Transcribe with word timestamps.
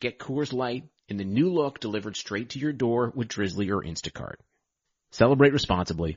Get 0.00 0.18
Coors 0.18 0.50
Light 0.50 0.84
in 1.08 1.18
the 1.18 1.24
new 1.24 1.52
look 1.52 1.78
delivered 1.78 2.16
straight 2.16 2.50
to 2.50 2.58
your 2.58 2.72
door 2.72 3.12
with 3.14 3.28
Drizly 3.28 3.68
or 3.68 3.82
Instacart. 3.82 4.36
Celebrate 5.10 5.52
responsibly. 5.52 6.16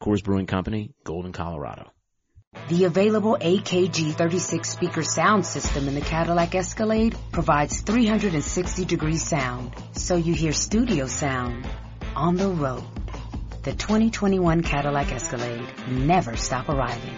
Coors 0.00 0.24
Brewing 0.24 0.46
Company, 0.46 0.94
Golden, 1.04 1.32
Colorado. 1.32 1.90
The 2.68 2.84
available 2.84 3.36
AKG 3.38 4.14
36 4.14 4.66
speaker 4.66 5.02
sound 5.02 5.44
system 5.44 5.88
in 5.88 5.94
the 5.94 6.00
Cadillac 6.00 6.54
Escalade 6.54 7.14
provides 7.32 7.82
360 7.82 8.86
degree 8.86 9.16
sound, 9.16 9.74
so 9.92 10.16
you 10.16 10.32
hear 10.32 10.52
studio 10.52 11.06
sound 11.06 11.66
on 12.16 12.36
the 12.36 12.48
road. 12.48 12.84
The 13.62 13.72
2021 13.72 14.62
Cadillac 14.62 15.12
Escalade 15.12 15.68
never 15.86 16.34
stop 16.36 16.70
arriving. 16.70 17.16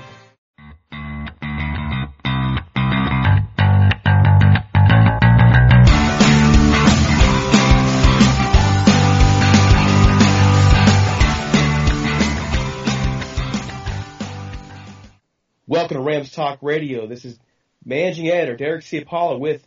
Welcome 15.74 15.96
to 15.96 16.02
Rams 16.04 16.30
Talk 16.30 16.60
Radio. 16.62 17.08
This 17.08 17.24
is 17.24 17.36
managing 17.84 18.28
editor 18.28 18.54
Derek 18.54 18.84
Ciapala 18.84 19.40
with 19.40 19.66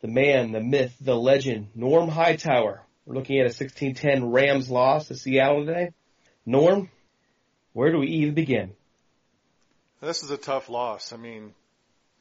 the 0.00 0.08
man, 0.08 0.50
the 0.50 0.60
myth, 0.60 0.96
the 1.00 1.14
legend, 1.14 1.68
Norm 1.76 2.08
Hightower. 2.08 2.82
We're 3.06 3.14
looking 3.14 3.36
at 3.38 3.42
a 3.42 3.54
1610 3.54 4.32
Rams 4.32 4.68
loss 4.68 5.06
to 5.06 5.14
Seattle 5.14 5.66
today. 5.66 5.92
Norm, 6.44 6.90
where 7.74 7.92
do 7.92 7.98
we 7.98 8.08
even 8.08 8.34
begin? 8.34 8.72
This 10.00 10.24
is 10.24 10.32
a 10.32 10.36
tough 10.36 10.68
loss. 10.68 11.12
I 11.12 11.16
mean, 11.16 11.54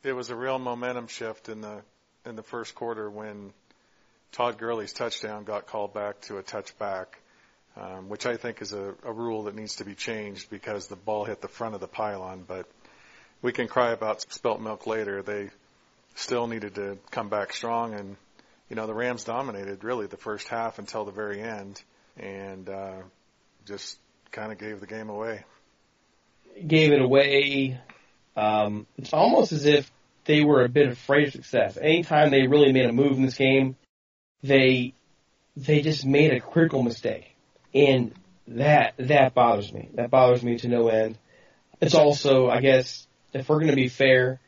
it 0.03 0.13
was 0.13 0.29
a 0.29 0.35
real 0.35 0.59
momentum 0.59 1.07
shift 1.07 1.49
in 1.49 1.61
the 1.61 1.81
in 2.27 2.35
the 2.35 2.43
first 2.43 2.75
quarter 2.75 3.09
when 3.09 3.53
Todd 4.33 4.59
Gurley's 4.59 4.93
touchdown 4.93 5.45
got 5.45 5.65
called 5.65 5.95
back 5.95 6.21
to 6.21 6.37
a 6.37 6.43
touchback, 6.43 7.05
um, 7.75 8.07
which 8.07 8.27
I 8.27 8.37
think 8.37 8.61
is 8.61 8.71
a, 8.71 8.93
a 9.03 9.11
rule 9.11 9.45
that 9.45 9.55
needs 9.55 9.77
to 9.77 9.83
be 9.83 9.95
changed 9.95 10.51
because 10.51 10.85
the 10.85 10.95
ball 10.95 11.25
hit 11.25 11.41
the 11.41 11.47
front 11.47 11.73
of 11.73 11.81
the 11.81 11.87
pylon, 11.87 12.45
but 12.47 12.69
we 13.41 13.51
can 13.51 13.67
cry 13.67 13.91
about 13.91 14.21
spilt 14.21 14.61
milk 14.61 14.87
later. 14.87 15.21
They 15.21 15.49
still 16.15 16.47
needed 16.47 16.75
to 16.75 16.97
come 17.11 17.29
back 17.29 17.53
strong, 17.53 17.93
and 17.93 18.15
you 18.69 18.75
know 18.75 18.87
the 18.87 18.93
Rams 18.93 19.23
dominated 19.23 19.83
really 19.83 20.07
the 20.07 20.17
first 20.17 20.47
half 20.47 20.79
until 20.79 21.05
the 21.05 21.11
very 21.11 21.41
end, 21.41 21.81
and 22.17 22.69
uh, 22.69 22.97
just 23.65 23.97
kind 24.31 24.51
of 24.51 24.57
gave 24.57 24.79
the 24.79 24.87
game 24.87 25.09
away. 25.09 25.43
Gave 26.65 26.91
it 26.91 27.01
away. 27.01 27.79
Um, 28.35 28.85
it's 28.97 29.13
almost 29.13 29.51
as 29.51 29.65
if 29.65 29.89
they 30.25 30.43
were 30.43 30.63
a 30.63 30.69
bit 30.69 30.89
afraid 30.89 31.27
of 31.27 31.33
success. 31.33 31.77
Anytime 31.77 32.29
they 32.29 32.47
really 32.47 32.71
made 32.71 32.85
a 32.85 32.93
move 32.93 33.13
in 33.13 33.23
this 33.23 33.37
game, 33.37 33.75
they 34.43 34.93
they 35.55 35.81
just 35.81 36.05
made 36.05 36.31
a 36.31 36.39
critical 36.39 36.83
mistake, 36.83 37.35
and 37.73 38.13
that 38.47 38.93
that 38.97 39.33
bothers 39.33 39.71
me. 39.71 39.89
That 39.93 40.09
bothers 40.09 40.43
me 40.43 40.57
to 40.57 40.67
no 40.67 40.89
end. 40.89 41.17
It's 41.81 41.95
also, 41.95 42.49
I 42.49 42.59
guess, 42.59 43.07
if 43.33 43.49
we're 43.49 43.59
going 43.59 43.69
to 43.69 43.75
be 43.75 43.89
fair, 43.89 44.39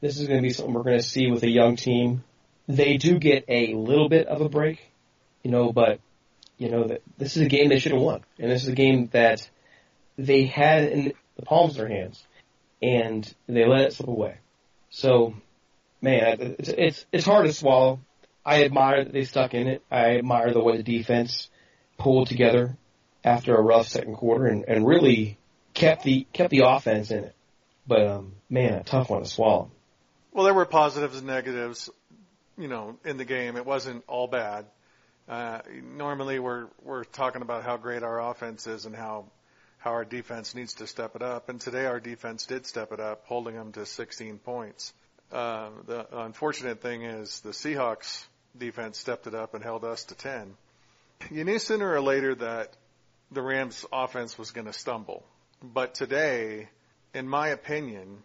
this 0.00 0.18
is 0.18 0.26
going 0.26 0.38
to 0.38 0.46
be 0.46 0.52
something 0.52 0.74
we're 0.74 0.82
going 0.82 0.98
to 0.98 1.02
see 1.02 1.30
with 1.30 1.42
a 1.42 1.50
young 1.50 1.76
team. 1.76 2.24
They 2.68 2.96
do 2.96 3.18
get 3.18 3.44
a 3.48 3.74
little 3.74 4.08
bit 4.08 4.26
of 4.26 4.40
a 4.40 4.48
break, 4.48 4.80
you 5.42 5.50
know, 5.50 5.72
but 5.72 6.00
you 6.58 6.70
know 6.70 6.88
that 6.88 7.02
this 7.18 7.36
is 7.36 7.42
a 7.42 7.48
game 7.48 7.68
they 7.68 7.78
should 7.78 7.92
have 7.92 8.00
won, 8.00 8.22
and 8.38 8.50
this 8.50 8.62
is 8.62 8.68
a 8.68 8.74
game 8.74 9.08
that 9.12 9.48
they 10.16 10.44
had 10.44 10.84
in 10.84 11.12
the 11.36 11.42
palms 11.44 11.72
of 11.72 11.78
their 11.78 11.88
hands, 11.88 12.26
and 12.82 13.32
they 13.46 13.66
let 13.66 13.82
it 13.82 13.92
slip 13.92 14.08
away. 14.08 14.38
So, 14.90 15.34
man, 16.00 16.56
it's 16.58 16.68
it's, 16.68 17.06
it's 17.12 17.26
hard 17.26 17.46
to 17.46 17.52
swallow. 17.52 18.00
I 18.44 18.64
admire 18.64 19.04
that 19.04 19.12
they 19.12 19.24
stuck 19.24 19.54
in 19.54 19.66
it. 19.66 19.82
I 19.90 20.16
admire 20.16 20.52
the 20.52 20.62
way 20.62 20.76
the 20.76 20.82
defense 20.82 21.50
pulled 21.98 22.28
together 22.28 22.76
after 23.24 23.54
a 23.54 23.60
rough 23.60 23.88
second 23.88 24.14
quarter 24.14 24.46
and, 24.46 24.64
and 24.66 24.86
really 24.86 25.36
kept 25.74 26.04
the 26.04 26.26
kept 26.32 26.50
the 26.50 26.62
offense 26.64 27.10
in 27.10 27.24
it. 27.24 27.35
But 27.86 28.06
um, 28.06 28.32
man, 28.50 28.74
a 28.74 28.84
tough 28.84 29.10
one 29.10 29.22
to 29.22 29.28
swallow. 29.28 29.70
Well, 30.32 30.44
there 30.44 30.54
were 30.54 30.66
positives 30.66 31.16
and 31.16 31.26
negatives, 31.26 31.88
you 32.58 32.68
know, 32.68 32.98
in 33.04 33.16
the 33.16 33.24
game. 33.24 33.56
It 33.56 33.64
wasn't 33.64 34.04
all 34.06 34.26
bad. 34.26 34.66
Uh, 35.28 35.60
normally, 35.82 36.38
we're 36.38 36.66
we're 36.82 37.04
talking 37.04 37.42
about 37.42 37.64
how 37.64 37.76
great 37.76 38.02
our 38.02 38.30
offense 38.30 38.66
is 38.66 38.86
and 38.86 38.94
how 38.94 39.26
how 39.78 39.92
our 39.92 40.04
defense 40.04 40.54
needs 40.54 40.74
to 40.74 40.86
step 40.86 41.16
it 41.16 41.22
up. 41.22 41.48
And 41.48 41.60
today, 41.60 41.86
our 41.86 42.00
defense 42.00 42.46
did 42.46 42.66
step 42.66 42.92
it 42.92 43.00
up, 43.00 43.24
holding 43.26 43.54
them 43.54 43.72
to 43.72 43.86
16 43.86 44.38
points. 44.38 44.92
Uh, 45.32 45.70
the 45.86 46.06
unfortunate 46.20 46.80
thing 46.80 47.02
is 47.02 47.40
the 47.40 47.50
Seahawks 47.50 48.26
defense 48.56 48.98
stepped 48.98 49.26
it 49.26 49.34
up 49.34 49.54
and 49.54 49.62
held 49.62 49.84
us 49.84 50.04
to 50.04 50.14
10. 50.14 50.54
You 51.30 51.44
knew 51.44 51.58
sooner 51.58 51.90
or 51.90 52.00
later 52.00 52.34
that 52.34 52.72
the 53.30 53.42
Rams 53.42 53.84
offense 53.92 54.38
was 54.38 54.50
going 54.50 54.66
to 54.66 54.72
stumble. 54.72 55.24
But 55.62 55.94
today, 55.94 56.68
in 57.16 57.26
my 57.26 57.48
opinion, 57.48 58.18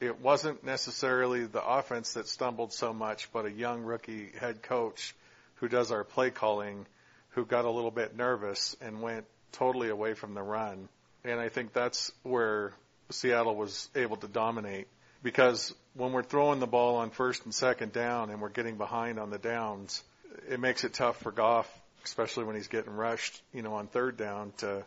it 0.00 0.18
wasn't 0.18 0.64
necessarily 0.64 1.44
the 1.44 1.62
offense 1.62 2.14
that 2.14 2.26
stumbled 2.26 2.72
so 2.72 2.94
much, 2.94 3.30
but 3.34 3.44
a 3.44 3.50
young 3.50 3.82
rookie 3.82 4.30
head 4.40 4.62
coach 4.62 5.14
who 5.56 5.68
does 5.68 5.92
our 5.92 6.04
play 6.04 6.30
calling 6.30 6.86
who 7.30 7.44
got 7.44 7.66
a 7.66 7.70
little 7.70 7.90
bit 7.90 8.16
nervous 8.16 8.76
and 8.80 9.02
went 9.02 9.26
totally 9.52 9.90
away 9.90 10.14
from 10.14 10.32
the 10.32 10.42
run. 10.42 10.88
And 11.22 11.38
I 11.38 11.50
think 11.50 11.74
that's 11.74 12.12
where 12.22 12.72
Seattle 13.10 13.56
was 13.56 13.90
able 13.94 14.16
to 14.16 14.26
dominate 14.26 14.88
because 15.22 15.74
when 15.92 16.12
we're 16.12 16.22
throwing 16.22 16.60
the 16.60 16.66
ball 16.66 16.96
on 16.96 17.10
first 17.10 17.44
and 17.44 17.54
second 17.54 17.92
down 17.92 18.30
and 18.30 18.40
we're 18.40 18.48
getting 18.48 18.78
behind 18.78 19.18
on 19.18 19.28
the 19.28 19.38
downs, 19.38 20.02
it 20.48 20.60
makes 20.60 20.84
it 20.84 20.94
tough 20.94 21.18
for 21.18 21.30
Goff, 21.30 21.70
especially 22.04 22.44
when 22.44 22.56
he's 22.56 22.68
getting 22.68 22.94
rushed, 22.94 23.42
you 23.52 23.60
know, 23.60 23.74
on 23.74 23.86
third 23.86 24.16
down 24.16 24.52
to 24.58 24.82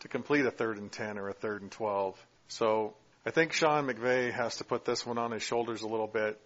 to 0.00 0.08
complete 0.08 0.46
a 0.46 0.50
third 0.50 0.78
and 0.78 0.90
10 0.90 1.18
or 1.18 1.28
a 1.28 1.34
third 1.34 1.62
and 1.62 1.70
12. 1.70 2.26
So 2.50 2.94
I 3.24 3.30
think 3.30 3.52
Sean 3.52 3.86
McVay 3.86 4.32
has 4.32 4.56
to 4.56 4.64
put 4.64 4.84
this 4.84 5.06
one 5.06 5.18
on 5.18 5.30
his 5.30 5.42
shoulders 5.42 5.82
a 5.82 5.88
little 5.88 6.08
bit 6.08 6.38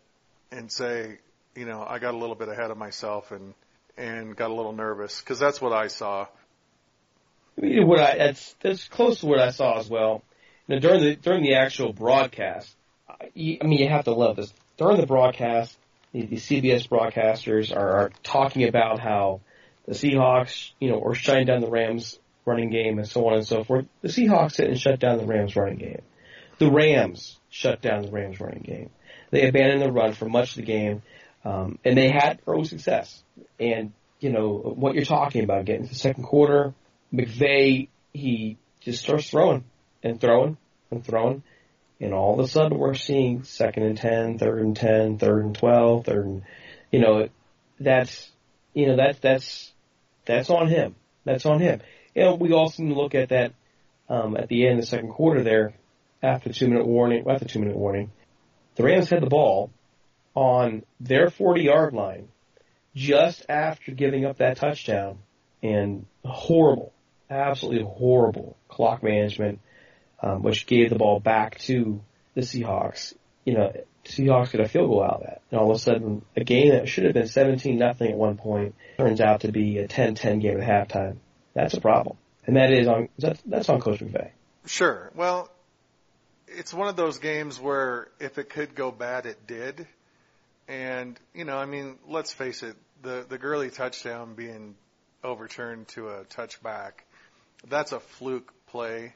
and 0.53 0.71
say, 0.71 1.19
you 1.57 1.65
know, 1.65 1.83
I 1.83 1.99
got 1.99 2.15
a 2.15 2.17
little 2.17 2.35
bit 2.35 2.49
ahead 2.49 2.71
of 2.71 2.77
myself 2.77 3.33
and 3.33 3.55
and 3.97 4.37
got 4.37 4.51
a 4.51 4.55
little 4.55 4.73
nervous 4.73 5.21
because 5.21 5.39
that's 5.39 5.61
what 5.61 5.73
I 5.73 5.87
saw. 5.87 6.27
What 7.57 8.01
I 8.01 8.19
that's 8.19 8.55
that's 8.61 8.87
close 8.89 9.21
to 9.21 9.27
what 9.27 9.39
I 9.39 9.51
saw 9.51 9.79
as 9.79 9.89
well. 9.89 10.23
Know, 10.69 10.79
during 10.79 11.03
the 11.03 11.17
during 11.17 11.43
the 11.43 11.55
actual 11.55 11.93
broadcast, 11.93 12.75
I, 13.09 13.31
I 13.35 13.67
mean, 13.67 13.79
you 13.79 13.89
have 13.89 14.05
to 14.05 14.13
love 14.13 14.37
this. 14.37 14.53
During 14.77 15.01
the 15.01 15.07
broadcast, 15.07 15.77
the, 16.13 16.27
the 16.27 16.37
CBS 16.37 16.87
broadcasters 16.89 17.75
are, 17.75 17.91
are 17.93 18.11
talking 18.23 18.65
about 18.65 18.99
how 18.99 19.41
the 19.87 19.95
Seahawks, 19.95 20.73
you 20.81 20.91
know, 20.91 21.03
are 21.03 21.15
shutting 21.15 21.47
down 21.47 21.61
the 21.61 21.71
Rams 21.71 22.19
running 22.45 22.71
game 22.71 22.99
and 22.99 23.09
so 23.09 23.27
on 23.27 23.35
and 23.35 23.47
so 23.47 23.65
forth. 23.65 23.87
The 24.03 24.09
Seahawks 24.09 24.57
didn't 24.57 24.77
shut 24.77 25.01
down 25.01 25.19
the 25.19 25.27
Rams 25.27 25.57
running 25.57 25.79
game. 25.79 26.03
The 26.59 26.71
Rams 26.71 27.39
shut 27.51 27.81
down 27.81 28.03
the 28.03 28.11
Rams 28.11 28.41
running 28.41 28.63
game. 28.63 28.91
They 29.31 29.49
abandoned 29.49 29.83
the 29.83 29.93
run 29.93 30.13
for 30.13 30.29
much 30.29 30.51
of 30.51 30.57
the 30.57 30.63
game, 30.63 31.03
um, 31.45 31.79
and 31.85 31.97
they 31.97 32.09
had 32.09 32.41
early 32.47 32.65
success. 32.65 33.23
And 33.59 33.93
you 34.21 34.31
know 34.31 34.57
what 34.57 34.95
you're 34.95 35.05
talking 35.05 35.45
about, 35.45 35.65
getting 35.65 35.85
to 35.85 35.89
the 35.89 35.99
second 35.99 36.25
quarter, 36.25 36.75
McVay 37.13 37.89
he 38.13 38.57
just 38.81 39.03
starts 39.03 39.29
throwing 39.29 39.65
and 40.03 40.21
throwing 40.21 40.57
and 40.91 41.05
throwing, 41.05 41.43
and 42.01 42.15
all 42.15 42.39
of 42.39 42.45
a 42.45 42.49
sudden 42.49 42.79
we're 42.79 42.95
seeing 42.95 43.43
second 43.43 43.83
and 43.83 43.99
ten, 43.99 44.39
third 44.39 44.61
and 44.63 44.77
ten, 44.77 45.19
third 45.19 45.45
and 45.45 45.57
twelve, 45.57 46.05
third 46.05 46.27
and 46.27 46.43
you 46.93 47.01
know 47.01 47.29
that's 47.81 48.31
you 48.73 48.87
know 48.87 48.97
that's 48.97 49.19
that's 49.19 49.73
that's 50.27 50.51
on 50.51 50.69
him. 50.69 50.95
That's 51.25 51.47
on 51.47 51.61
him. 51.61 51.81
Know, 52.15 52.35
we 52.35 52.53
also 52.53 52.83
need 52.83 52.95
to 52.95 53.01
look 53.01 53.15
at 53.15 53.31
that 53.31 53.53
um, 54.09 54.37
at 54.37 54.49
the 54.49 54.67
end 54.67 54.79
of 54.79 54.85
the 54.85 54.87
second 54.87 55.11
quarter 55.11 55.43
there, 55.43 55.75
after 56.23 56.49
the 56.49 56.55
two 56.55 56.69
minute 56.69 56.87
warning, 56.87 57.25
after 57.29 57.45
the 57.45 57.51
two 57.51 57.59
minute 57.59 57.77
warning, 57.77 58.11
the 58.77 58.83
Rams 58.83 59.11
had 59.11 59.23
the 59.23 59.27
ball 59.27 59.71
on 60.35 60.85
their 61.01 61.31
40 61.31 61.63
yard 61.63 61.95
line 61.95 62.29
just 62.95 63.45
after 63.49 63.93
giving 63.93 64.25
up 64.25 64.39
that 64.39 64.57
touchdown 64.57 65.19
and 65.63 66.07
horrible, 66.25 66.93
absolutely 67.31 67.85
horrible 67.85 68.57
clock 68.69 69.03
management, 69.03 69.61
um, 70.23 70.43
which 70.43 70.67
gave 70.67 70.91
the 70.91 70.97
ball 70.97 71.21
back 71.21 71.59
to 71.59 72.01
the 72.35 72.43
Seahawks. 72.43 73.15
You 73.45 73.55
know, 73.55 73.73
Seahawks 74.05 74.53
get 74.53 74.61
a 74.61 74.69
field 74.69 74.89
goal 74.89 75.03
out 75.03 75.15
of 75.15 75.23
that. 75.23 75.43
And 75.51 75.61
all 75.61 75.71
of 75.71 75.77
a 75.77 75.79
sudden, 75.79 76.25
a 76.37 76.45
game 76.45 76.71
that 76.71 76.89
should 76.89 77.05
have 77.05 77.15
been 77.15 77.27
17 77.27 77.79
nothing 77.79 78.11
at 78.11 78.17
one 78.17 78.37
point 78.37 78.75
turns 78.99 79.21
out 79.21 79.41
to 79.41 79.53
be 79.53 79.79
a 79.79 79.89
10-10 79.89 80.41
game 80.41 80.61
at 80.61 80.89
halftime. 80.89 81.17
That's 81.55 81.75
a 81.75 81.81
problem. 81.81 82.17
And 82.47 82.57
that 82.57 82.73
is 82.73 82.87
on, 82.87 83.09
that's, 83.19 83.41
that's 83.47 83.69
on 83.69 83.81
Coach 83.81 84.01
McVay. 84.01 84.31
Sure. 84.67 85.11
Well, 85.15 85.51
it's 86.49 86.75
one 86.75 86.89
of 86.89 86.97
those 86.97 87.19
games 87.19 87.59
where 87.59 88.09
if 88.21 88.39
it 88.39 88.51
could 88.51 88.75
go 88.75 88.91
bad, 88.91 89.27
it 89.27 89.47
did. 89.47 89.87
And, 90.69 91.19
you 91.35 91.45
know, 91.45 91.57
I 91.57 91.67
mean, 91.67 91.99
let's 92.09 92.33
face 92.33 92.63
it, 92.63 92.77
the, 93.03 93.25
the 93.29 93.39
Gurley 93.39 93.71
touchdown 93.71 94.35
being 94.35 94.75
overturned 95.23 95.89
to 95.89 96.09
a 96.09 96.25
touchback, 96.25 96.93
that's 97.69 97.93
a 97.93 98.01
fluke 98.01 98.53
play. 98.69 99.15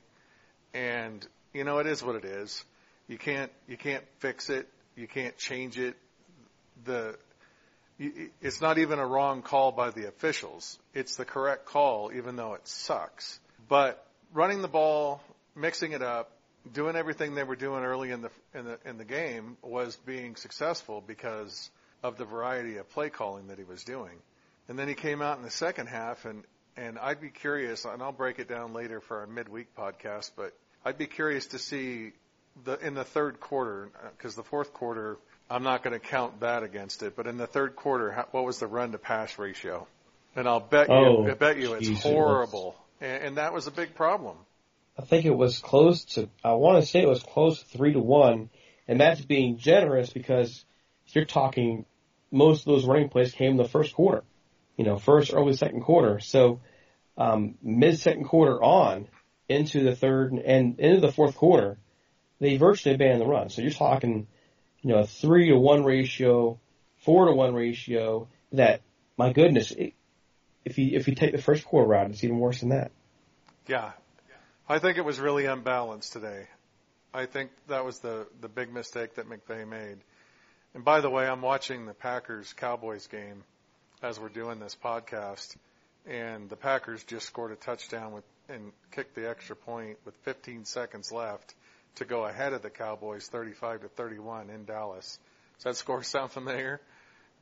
And, 0.75 1.27
you 1.53 1.65
know, 1.65 1.79
it 1.79 1.87
is 1.87 2.03
what 2.03 2.17
it 2.17 2.25
is. 2.25 2.65
You 3.09 3.19
can't, 3.19 3.51
you 3.67 3.77
can't 3.77 4.05
fix 4.19 4.51
it. 4.51 4.69
You 4.97 5.09
can't 5.09 5.37
change 5.39 5.79
it. 5.79 5.97
The, 6.85 7.17
it's 7.99 8.61
not 8.61 8.79
even 8.79 8.99
a 8.99 9.07
wrong 9.07 9.43
call 9.43 9.73
by 9.73 9.91
the 9.91 10.07
officials. 10.07 10.79
It's 10.95 11.17
the 11.17 11.25
correct 11.25 11.67
call, 11.67 12.13
even 12.15 12.37
though 12.37 12.55
it 12.55 12.67
sucks. 12.67 13.41
But 13.69 14.05
running 14.33 14.63
the 14.63 14.69
ball, 14.69 15.21
mixing 15.57 15.93
it 15.93 16.03
up, 16.03 16.31
doing 16.73 16.97
everything 16.97 17.35
they 17.35 17.45
were 17.45 17.57
doing 17.57 17.83
early 17.83 18.11
in 18.11 18.23
the 18.23 18.31
in 18.55 18.65
the 18.65 18.79
in 18.85 18.99
the 18.99 19.05
game 19.05 19.57
was 19.63 19.97
being 19.97 20.37
successful 20.37 21.03
because 21.05 21.71
of 22.03 22.17
the 22.17 22.25
variety 22.25 22.77
of 22.77 22.89
play 22.91 23.11
calling 23.11 23.49
that 23.49 23.59
he 23.59 23.65
was 23.65 23.83
doing. 23.85 24.17
And 24.69 24.79
then 24.79 24.87
he 24.87 24.95
came 24.95 25.23
out 25.23 25.39
in 25.39 25.45
the 25.45 25.51
second 25.51 25.89
half 25.89 26.25
and 26.25 26.45
and 26.77 26.99
I'd 26.99 27.21
be 27.21 27.31
curious 27.31 27.85
and 27.85 28.03
I'll 28.03 28.13
break 28.13 28.39
it 28.39 28.49
down 28.49 28.73
later 28.73 29.01
for 29.01 29.21
our 29.21 29.27
midweek 29.27 29.75
podcast, 29.77 30.33
but 30.37 30.53
I'd 30.85 30.99
be 30.99 31.07
curious 31.07 31.47
to 31.49 31.59
see 31.59 32.13
the 32.65 32.79
in 32.79 32.95
the 32.95 33.05
third 33.05 33.41
quarter 33.41 33.91
because 34.17 34.35
the 34.35 34.45
fourth 34.45 34.73
quarter 34.73 35.19
I'm 35.51 35.63
not 35.63 35.83
going 35.83 35.99
to 35.99 36.05
count 36.05 36.41
that 36.41 36.63
against 36.63 37.03
it, 37.03 37.17
but 37.17 37.27
in 37.27 37.39
the 37.39 37.47
third 37.47 37.75
quarter, 37.75 38.13
how, 38.13 38.27
what 38.33 38.45
was 38.45 38.59
the 38.59 38.67
run 38.67 38.93
to 38.93 38.99
pass 38.99 39.39
ratio? 39.39 39.87
And 40.37 40.47
I'll 40.47 40.61
bet 40.61 40.89
you, 40.89 40.95
oh, 40.95 41.27
I 41.27 41.35
bet 41.35 41.59
you 41.59 41.73
it's 41.75 41.89
geez, 41.89 42.03
horrible. 42.03 42.77
It 43.01 43.07
and, 43.07 43.25
and 43.25 43.37
that 43.39 43.53
was 43.53 43.67
a 43.67 43.71
big 43.71 43.95
problem. 43.95 44.37
I 44.99 45.03
think 45.03 45.25
it 45.25 45.35
was 45.35 45.59
close 45.61 46.05
to, 46.15 46.29
I 46.45 46.53
want 46.53 46.83
to 46.83 46.87
say 46.89 47.03
it 47.03 47.09
was 47.09 47.23
close 47.23 47.63
to 47.63 47.79
three 47.79 47.93
to 47.93 48.01
one, 48.01 48.51
and 48.87 49.01
that's 49.01 49.21
being 49.21 49.57
generous 49.59 50.11
because 50.11 50.65
you're 51.09 51.25
talking, 51.25 51.87
most 52.31 52.61
of 52.61 52.67
those 52.67 52.85
running 52.85 53.09
plays 53.09 53.33
came 53.33 53.53
in 53.53 53.57
the 53.57 53.69
first 53.69 53.95
quarter, 53.95 54.25
you 54.77 54.85
know, 54.85 54.99
first, 54.99 55.33
early 55.33 55.55
second 55.55 55.81
quarter. 55.83 56.21
So, 56.21 56.61
um, 57.17 57.55
mid 57.63 57.99
second 57.99 58.25
quarter 58.25 58.63
on 58.63 59.09
into 59.49 59.83
the 59.83 59.97
third 59.97 60.33
and 60.33 60.79
into 60.79 61.01
the 61.01 61.13
fourth 61.13 61.37
quarter, 61.37 61.79
they 62.39 62.57
virtually 62.57 62.95
abandoned 62.95 63.23
the 63.23 63.27
run. 63.27 63.49
So 63.49 63.63
you're 63.63 63.71
talking, 63.71 64.27
you 64.83 64.91
know, 64.91 64.99
a 64.99 65.07
three 65.07 65.49
to 65.49 65.57
one 65.57 65.85
ratio, 65.85 66.59
four 66.99 67.27
to 67.27 67.33
one 67.33 67.55
ratio 67.55 68.29
that, 68.53 68.83
my 69.17 69.33
goodness, 69.33 69.71
it, 69.73 69.95
if 70.65 70.79
you, 70.79 70.97
if 70.97 71.09
you 71.09 71.15
take 71.15 71.33
the 71.33 71.43
first 71.43 71.65
quarter 71.65 71.95
out, 71.95 72.11
it's 72.11 72.25
even 72.25 72.39
worse 72.39 72.61
than 72.61 72.71
that. 72.71 72.91
Yeah, 73.67 73.93
I 74.69 74.79
think 74.79 74.99
it 74.99 75.05
was 75.05 75.19
really 75.19 75.47
unbalanced 75.47 76.13
today. 76.13 76.47
I 77.13 77.27
think 77.27 77.51
that 77.69 77.85
was 77.85 78.01
the 78.01 78.27
the 78.41 78.49
big 78.49 78.73
mistake 78.73 79.15
that 79.15 79.27
McVay 79.29 79.67
made. 79.67 79.99
And 80.75 80.85
by 80.85 81.01
the 81.01 81.11
way, 81.11 81.27
I'm 81.27 81.41
watching 81.41 81.87
the 81.87 81.95
Packers 81.95 82.53
Cowboys 82.53 83.07
game 83.07 83.45
as 84.03 84.21
we're 84.21 84.29
doing 84.29 84.61
this 84.61 84.77
podcast, 84.83 85.57
and 86.07 86.49
the 86.49 86.57
Packers 86.57 87.03
just 87.05 87.27
scored 87.27 87.53
a 87.53 87.57
touchdown 87.57 88.13
with 88.13 88.25
and 88.49 88.73
kicked 88.91 89.15
the 89.15 89.29
extra 89.29 89.57
point 89.57 89.99
with 90.05 90.15
15 90.23 90.65
seconds 90.65 91.13
left 91.13 91.55
to 91.97 92.05
go 92.05 92.25
ahead 92.25 92.53
of 92.53 92.63
the 92.63 92.71
Cowboys 92.71 93.27
35 93.29 93.83
to 93.83 93.89
31 93.89 94.51
in 94.51 94.65
Dallas. 94.65 95.19
Does 95.57 95.65
that 95.65 95.77
score 95.77 96.03
sound 96.05 96.31
familiar? 96.31 96.81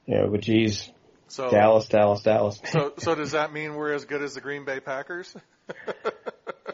Yeah, 0.06 0.26
but 0.31 0.40
geez. 0.40 0.90
So 1.28 1.50
Dallas, 1.50 1.88
Dallas, 1.88 2.22
Dallas. 2.22 2.60
so 2.70 2.93
so 2.98 3.14
does 3.14 3.32
that 3.32 3.52
mean 3.52 3.75
we're 3.75 3.93
as 3.93 4.04
good 4.04 4.22
as 4.22 4.34
the 4.34 4.40
Green 4.40 4.64
Bay 4.64 4.78
Packers? 4.78 5.34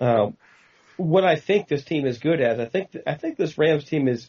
um, 0.01 0.37
what 0.97 1.25
I 1.25 1.37
think 1.37 1.69
this 1.69 1.85
team 1.85 2.07
is 2.07 2.19
good 2.19 2.41
at, 2.41 2.61
I 2.61 2.67
think 2.67 2.97
I 3.07 3.15
think 3.15 3.37
this 3.37 3.57
Rams 3.59 3.85
team 3.85 4.09
is. 4.09 4.29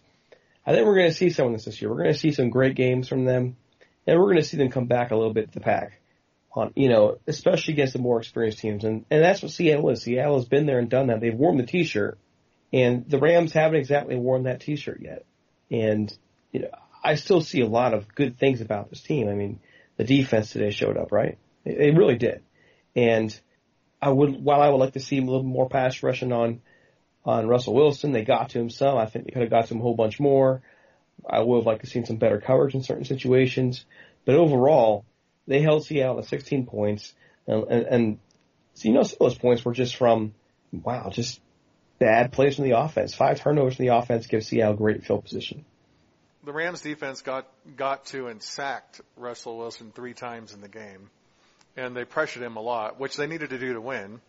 I 0.65 0.71
think 0.71 0.85
we're 0.85 0.95
going 0.95 1.09
to 1.09 1.15
see 1.15 1.29
some 1.29 1.47
of 1.47 1.53
this 1.53 1.65
this 1.65 1.81
year. 1.81 1.91
We're 1.91 2.03
going 2.03 2.13
to 2.13 2.17
see 2.19 2.31
some 2.31 2.49
great 2.49 2.75
games 2.75 3.09
from 3.09 3.25
them, 3.25 3.57
and 4.07 4.17
we're 4.17 4.27
going 4.27 4.37
to 4.37 4.43
see 4.43 4.55
them 4.55 4.69
come 4.69 4.85
back 4.85 5.11
a 5.11 5.15
little 5.15 5.33
bit 5.33 5.47
to 5.47 5.59
the 5.59 5.59
pack. 5.59 5.99
On 6.55 6.71
you 6.75 6.87
know, 6.87 7.17
especially 7.27 7.73
against 7.73 7.93
the 7.93 7.99
more 7.99 8.19
experienced 8.19 8.59
teams, 8.59 8.85
and 8.85 9.05
and 9.09 9.23
that's 9.23 9.41
what 9.41 9.51
Seattle 9.51 9.89
is. 9.89 10.03
Seattle 10.03 10.37
has 10.37 10.47
been 10.47 10.65
there 10.65 10.79
and 10.79 10.89
done 10.89 11.07
that. 11.07 11.19
They've 11.19 11.35
worn 11.35 11.57
the 11.57 11.65
T-shirt, 11.65 12.17
and 12.73 13.09
the 13.09 13.19
Rams 13.19 13.53
haven't 13.53 13.79
exactly 13.79 14.17
worn 14.17 14.43
that 14.43 14.59
T-shirt 14.59 14.99
yet. 15.01 15.25
And 15.71 16.13
you 16.51 16.61
know, 16.61 16.69
I 17.03 17.15
still 17.15 17.41
see 17.41 17.61
a 17.61 17.67
lot 17.67 17.93
of 17.93 18.13
good 18.13 18.37
things 18.37 18.59
about 18.59 18.89
this 18.89 19.01
team. 19.01 19.29
I 19.29 19.33
mean, 19.33 19.59
the 19.97 20.03
defense 20.03 20.51
today 20.51 20.71
showed 20.71 20.97
up, 20.97 21.11
right? 21.11 21.37
They, 21.63 21.91
really 21.91 22.17
did, 22.17 22.43
and 22.95 23.39
I 24.03 24.09
would, 24.09 24.43
while 24.43 24.61
I 24.61 24.67
would 24.67 24.77
like 24.77 24.93
to 24.93 24.99
see 24.99 25.17
a 25.17 25.21
little 25.21 25.43
more 25.43 25.69
pass 25.69 26.03
rushing 26.03 26.33
on, 26.33 26.61
on 27.23 27.47
Russell 27.47 27.73
Wilson, 27.73 28.11
they 28.11 28.25
got 28.25 28.49
to 28.49 28.59
him 28.59 28.69
some. 28.69 28.97
I 28.97 29.05
think 29.05 29.25
they 29.25 29.31
could 29.31 29.43
have 29.43 29.51
got 29.51 29.67
to 29.67 29.73
him 29.73 29.79
a 29.79 29.83
whole 29.83 29.95
bunch 29.95 30.19
more. 30.19 30.61
I 31.25 31.39
would 31.39 31.59
have 31.59 31.65
liked 31.65 31.85
to 31.85 31.89
see 31.89 32.03
some 32.03 32.17
better 32.17 32.41
coverage 32.41 32.75
in 32.75 32.83
certain 32.83 33.05
situations. 33.05 33.85
But 34.25 34.35
overall, 34.35 35.05
they 35.47 35.61
held 35.61 35.85
Seattle 35.85 36.21
to 36.21 36.27
16 36.27 36.65
points. 36.65 37.13
And, 37.47 37.63
and, 37.69 37.85
and 37.85 38.19
so, 38.73 38.89
you 38.89 38.93
know, 38.93 39.03
some 39.03 39.17
of 39.21 39.29
those 39.31 39.37
points 39.37 39.63
were 39.63 39.73
just 39.73 39.95
from, 39.95 40.33
wow, 40.73 41.09
just 41.09 41.39
bad 42.03 42.31
plays 42.31 42.55
from 42.55 42.65
the 42.65 42.77
offense. 42.77 43.13
Five 43.13 43.39
turnovers 43.39 43.75
from 43.75 43.85
the 43.85 43.95
offense 43.95 44.27
give 44.27 44.43
Seattle 44.43 44.75
great 44.75 45.05
field 45.05 45.23
position. 45.23 45.65
The 46.43 46.51
Rams 46.51 46.81
defense 46.81 47.21
got, 47.21 47.47
got 47.77 48.05
to 48.07 48.27
and 48.27 48.41
sacked 48.41 48.99
Russell 49.15 49.57
Wilson 49.57 49.91
three 49.93 50.13
times 50.13 50.53
in 50.53 50.61
the 50.61 50.67
game 50.67 51.09
and 51.75 51.95
they 51.95 52.05
pressured 52.05 52.43
him 52.43 52.55
a 52.55 52.61
lot, 52.61 52.99
which 52.99 53.17
they 53.17 53.27
needed 53.27 53.49
to 53.49 53.57
do 53.57 53.73
to 53.73 53.81
win. 53.81 54.21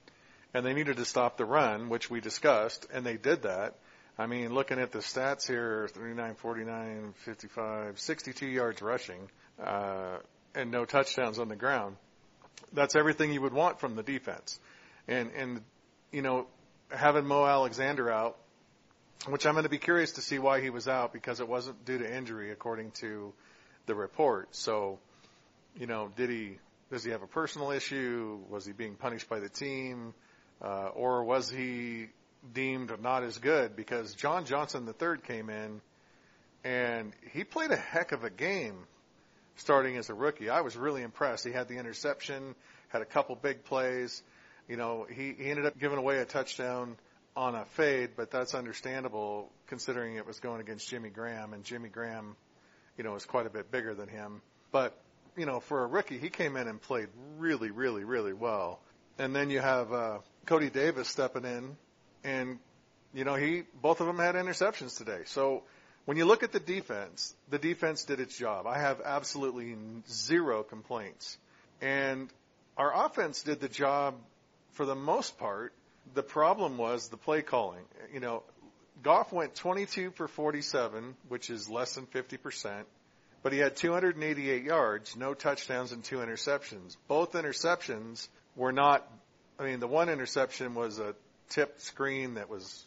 And 0.52 0.64
they 0.64 0.73
needed 0.73 0.99
to 0.99 1.04
stop 1.04 1.37
the 1.37 1.45
run, 1.45 1.88
which 1.88 2.09
we 2.09 2.21
discussed, 2.21 2.87
and 2.93 3.04
they 3.04 3.16
did 3.16 3.43
that. 3.43 3.75
I 4.16 4.26
mean, 4.26 4.54
looking 4.54 4.78
at 4.78 4.93
the 4.93 5.00
stats 5.00 5.49
here, 5.49 5.88
39, 5.93 6.37
49, 6.37 7.14
55, 7.16 7.99
62 7.99 8.47
yards 8.47 8.81
rushing, 8.81 9.28
uh, 9.62 10.19
and 10.54 10.71
no 10.71 10.85
touchdowns 10.85 11.40
on 11.40 11.49
the 11.49 11.57
ground. 11.57 11.97
That's 12.73 12.95
everything 12.95 13.33
you 13.33 13.43
would 13.43 13.52
want 13.52 13.81
from 13.81 13.97
the 13.97 14.04
defense. 14.04 14.61
And, 15.09 15.33
and, 15.37 15.61
you 16.12 16.23
know, 16.23 16.47
having 16.91 17.26
Mo 17.26 17.45
Alexander 17.45 18.11
out, 18.11 18.37
which 19.29 19.47
I'm 19.47 19.55
going 19.55 19.64
to 19.64 19.71
be 19.71 19.79
curious 19.79 20.12
to 20.12 20.21
see 20.21 20.38
why 20.38 20.61
he 20.61 20.71
was 20.71 20.88
out 20.88 21.12
because 21.12 21.41
it 21.41 21.49
wasn't 21.49 21.85
due 21.85 21.99
to 21.99 22.17
injury 22.17 22.50
according 22.50 22.93
to 23.00 23.33
the 23.87 23.95
report. 23.95 24.55
So, 24.55 24.99
you 25.79 25.87
know, 25.87 26.11
did 26.17 26.31
he 26.31 26.59
does 26.91 27.05
he 27.05 27.11
have 27.11 27.23
a 27.23 27.26
personal 27.26 27.71
issue? 27.71 28.38
Was 28.50 28.67
he 28.67 28.73
being 28.73 28.95
punished 28.95 29.29
by 29.29 29.41
the 29.41 29.49
team? 29.49 30.14
Uh, 30.62 30.88
or 30.95 31.25
was 31.25 31.50
he 31.50 32.07
deemed 32.53 32.93
not 33.03 33.23
as 33.25 33.38
good? 33.38 33.75
Because 33.76 34.14
John 34.14 34.45
Johnson 34.45 34.87
III 34.87 35.19
came 35.26 35.50
in 35.50 35.81
and 36.62 37.12
he 37.33 37.45
played 37.45 37.71
a 37.71 37.76
heck 37.76 38.12
of 38.12 38.25
a 38.25 38.31
game 38.31 38.76
starting 39.57 39.97
as 39.97 40.11
a 40.11 40.14
rookie. 40.14 40.50
I 40.50 40.62
was 40.62 40.76
really 40.76 41.03
impressed. 41.03 41.45
He 41.45 41.53
had 41.53 41.69
the 41.69 41.79
interception, 41.79 42.55
had 42.88 43.03
a 43.03 43.07
couple 43.07 43.37
big 43.37 43.64
plays. 43.64 44.23
You 44.68 44.76
know, 44.76 45.06
he, 45.09 45.35
he 45.38 45.50
ended 45.50 45.66
up 45.66 45.78
giving 45.78 45.99
away 45.99 46.18
a 46.18 46.25
touchdown 46.25 46.97
on 47.37 47.54
a 47.54 47.64
fade, 47.64 48.11
but 48.16 48.30
that's 48.30 48.54
understandable 48.54 49.50
considering 49.66 50.16
it 50.16 50.26
was 50.26 50.40
going 50.40 50.61
against 50.61 50.88
Jimmy 50.88 51.11
Graham, 51.11 51.52
and 51.52 51.64
Jimmy 51.64 51.88
Graham, 51.88 52.37
you 52.97 53.04
know, 53.04 53.14
is 53.16 53.25
quite 53.25 53.47
a 53.47 53.50
bit 53.50 53.71
bigger 53.71 53.94
than 53.94 54.09
him. 54.09 54.40
But, 54.73 54.97
you 55.37 55.47
know, 55.47 55.61
for 55.61 55.83
a 55.83 55.87
rookie, 55.87 56.18
he 56.18 56.30
came 56.30 56.56
in 56.56 56.68
and 56.68 56.80
played 56.80 57.09
really, 57.38 57.71
really, 57.71 58.04
really 58.04 58.33
well. 58.33 58.80
And 59.18 59.35
then 59.35 59.50
you 59.50 59.61
have 59.61 59.92
uh, 59.92 60.18
Cody 60.47 60.71
Davis 60.71 61.09
stepping 61.09 61.44
in, 61.44 61.76
and 62.25 62.59
you 63.14 63.25
know, 63.25 63.37
he 63.37 63.62
both 63.80 64.00
of 64.00 64.06
them 64.06 64.18
had 64.18 64.35
interceptions 64.35 64.99
today. 64.99 65.21
So 65.26 65.62
when 66.04 66.16
you 66.16 66.25
look 66.25 66.42
at 66.42 66.52
the 66.52 66.61
defense, 66.61 67.35
the 67.49 67.59
defense 67.59 68.04
did 68.04 68.21
its 68.21 68.37
job. 68.37 68.66
I 68.66 68.78
have 68.78 69.00
absolutely 69.04 69.76
zero 70.11 70.64
complaints. 70.64 71.38
And 71.80 72.28
our 72.76 73.06
offense 73.06 73.42
did 73.42 73.61
the 73.61 73.68
job 73.68 74.16
for 74.75 74.87
the 74.87 74.95
most 74.95 75.38
part. 75.38 75.73
The 76.14 76.23
problem 76.23 76.76
was 76.76 77.09
the 77.09 77.16
play 77.16 77.43
calling. 77.43 77.83
You 78.12 78.21
know, 78.21 78.43
Goff 79.02 79.33
went 79.33 79.54
22 79.54 80.11
for 80.12 80.28
47, 80.28 81.16
which 81.28 81.50
is 81.50 81.69
less 81.69 81.95
than 81.95 82.07
50%, 82.07 82.85
but 83.43 83.52
he 83.52 83.59
had 83.59 83.76
288 83.76 84.62
yards, 84.62 85.16
no 85.16 85.35
touchdowns, 85.35 85.93
and 85.93 86.04
two 86.04 86.19
interceptions. 86.19 86.97
Both 87.09 87.33
interceptions 87.33 88.28
were 88.57 88.73
not, 88.73 89.07
I 89.59 89.64
mean, 89.64 89.81
the 89.81 89.88
one 89.88 90.09
interception 90.09 90.75
was 90.75 90.99
a 90.99 91.14
tipped 91.49 91.81
screen 91.81 92.35
that 92.35 92.49
was 92.49 92.85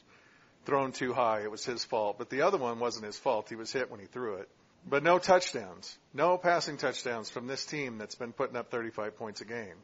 thrown 0.65 0.91
too 0.91 1.13
high. 1.13 1.41
It 1.41 1.51
was 1.51 1.65
his 1.65 1.83
fault. 1.85 2.17
But 2.17 2.29
the 2.29 2.41
other 2.41 2.57
one 2.57 2.79
wasn't 2.79 3.05
his 3.05 3.17
fault. 3.17 3.49
He 3.49 3.55
was 3.55 3.71
hit 3.71 3.89
when 3.89 3.99
he 3.99 4.05
threw 4.05 4.35
it. 4.35 4.49
But 4.89 5.03
no 5.03 5.19
touchdowns. 5.19 5.97
No 6.13 6.37
passing 6.37 6.77
touchdowns 6.77 7.29
from 7.29 7.47
this 7.47 7.65
team 7.65 7.97
that's 7.97 8.15
been 8.15 8.33
putting 8.33 8.55
up 8.55 8.69
35 8.71 9.17
points 9.17 9.41
a 9.41 9.45
game. 9.45 9.75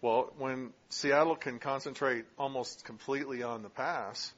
Well, 0.00 0.32
when 0.38 0.72
Seattle 0.90 1.36
can 1.36 1.58
concentrate 1.58 2.24
almost 2.38 2.84
completely 2.84 3.42
on 3.42 3.62
the 3.62 3.70
pass, 3.70 4.32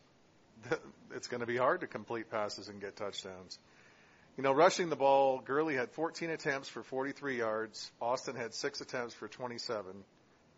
it's 1.15 1.29
going 1.29 1.41
to 1.41 1.47
be 1.47 1.57
hard 1.57 1.81
to 1.81 1.87
complete 1.87 2.31
passes 2.31 2.69
and 2.69 2.81
get 2.81 2.97
touchdowns. 2.97 3.59
You 4.37 4.43
know, 4.43 4.53
rushing 4.53 4.91
the 4.91 4.97
ball, 4.97 5.41
Gurley 5.41 5.75
had 5.75 5.91
14 5.93 6.31
attempts 6.31 6.69
for 6.69 6.83
43 6.83 7.39
yards. 7.39 7.91
Austin 8.01 8.37
had 8.37 8.53
six 8.53 8.81
attempts 8.81 9.15
for 9.15 9.29
27, 9.29 9.93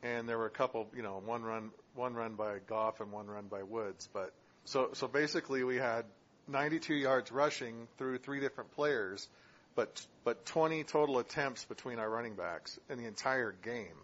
and 0.02 0.28
there 0.28 0.36
were 0.36 0.46
a 0.46 0.50
couple, 0.50 0.88
you 0.96 1.02
know, 1.02 1.22
one 1.24 1.42
run, 1.42 1.70
one 1.94 2.14
run 2.14 2.34
by 2.34 2.58
Goff 2.66 3.00
and 3.00 3.12
one 3.12 3.28
run 3.28 3.46
by 3.46 3.62
Woods. 3.62 4.08
But 4.12 4.32
so, 4.64 4.90
so 4.94 5.06
basically, 5.06 5.62
we 5.62 5.76
had 5.76 6.04
92 6.48 6.94
yards 6.94 7.30
rushing 7.30 7.86
through 7.98 8.18
three 8.18 8.40
different 8.40 8.72
players, 8.72 9.28
but 9.76 10.04
but 10.24 10.44
20 10.46 10.82
total 10.84 11.18
attempts 11.20 11.64
between 11.64 11.98
our 11.98 12.10
running 12.10 12.34
backs 12.34 12.78
in 12.90 12.98
the 12.98 13.06
entire 13.06 13.54
game. 13.62 13.96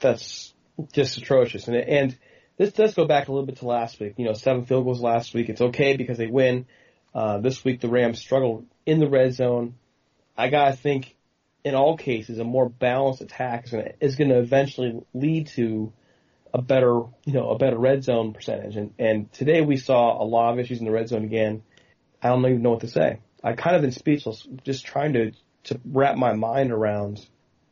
That's 0.00 0.52
just 0.92 1.18
atrocious, 1.18 1.68
and 1.68 1.76
and 1.76 2.18
this 2.56 2.72
does 2.72 2.94
go 2.94 3.06
back 3.06 3.28
a 3.28 3.32
little 3.32 3.46
bit 3.46 3.58
to 3.58 3.66
last 3.66 4.00
week. 4.00 4.14
You 4.16 4.26
know, 4.26 4.32
seven 4.34 4.64
field 4.64 4.84
goals 4.84 5.00
last 5.00 5.34
week. 5.34 5.48
It's 5.48 5.60
okay 5.60 5.96
because 5.96 6.18
they 6.18 6.26
win. 6.26 6.66
Uh, 7.14 7.38
this 7.38 7.64
week 7.64 7.80
the 7.80 7.88
Rams 7.88 8.18
struggled 8.18 8.66
in 8.86 8.98
the 8.98 9.08
red 9.08 9.34
zone. 9.34 9.74
I 10.36 10.48
gotta 10.48 10.76
think, 10.76 11.16
in 11.62 11.74
all 11.74 11.96
cases, 11.96 12.38
a 12.38 12.44
more 12.44 12.68
balanced 12.68 13.22
attack 13.22 13.64
is 13.64 13.70
gonna 13.70 13.92
is 14.00 14.16
gonna 14.16 14.38
eventually 14.38 15.00
lead 15.12 15.48
to 15.48 15.92
a 16.54 16.62
better, 16.62 17.02
you 17.24 17.32
know, 17.32 17.50
a 17.50 17.58
better 17.58 17.76
red 17.76 18.04
zone 18.04 18.32
percentage. 18.32 18.76
And, 18.76 18.94
and 18.96 19.32
today 19.32 19.60
we 19.60 19.76
saw 19.76 20.22
a 20.22 20.24
lot 20.24 20.52
of 20.52 20.60
issues 20.60 20.78
in 20.78 20.84
the 20.84 20.92
red 20.92 21.08
zone 21.08 21.24
again. 21.24 21.62
I 22.22 22.28
don't 22.28 22.46
even 22.46 22.62
know 22.62 22.70
what 22.70 22.80
to 22.80 22.88
say. 22.88 23.18
I 23.42 23.54
kind 23.54 23.74
of 23.74 23.82
been 23.82 23.90
speechless, 23.90 24.46
just 24.62 24.86
trying 24.86 25.14
to, 25.14 25.32
to 25.64 25.80
wrap 25.84 26.16
my 26.16 26.32
mind 26.32 26.70
around 26.70 27.26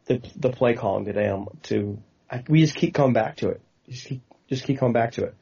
the, 0.07 0.21
the 0.35 0.51
play 0.51 0.75
calling 0.75 1.05
today. 1.05 1.29
Um, 1.29 1.49
to, 1.65 2.03
I, 2.33 2.43
we 2.49 2.63
just 2.63 2.75
keep 2.75 2.95
coming 2.95 3.13
back 3.13 3.37
to 3.37 3.51
it. 3.51 3.61
Just 3.89 4.07
keep, 4.07 4.23
just 4.49 4.65
keep 4.65 4.79
coming 4.79 4.95
back 4.95 5.13
to 5.13 5.25
it. 5.25 5.35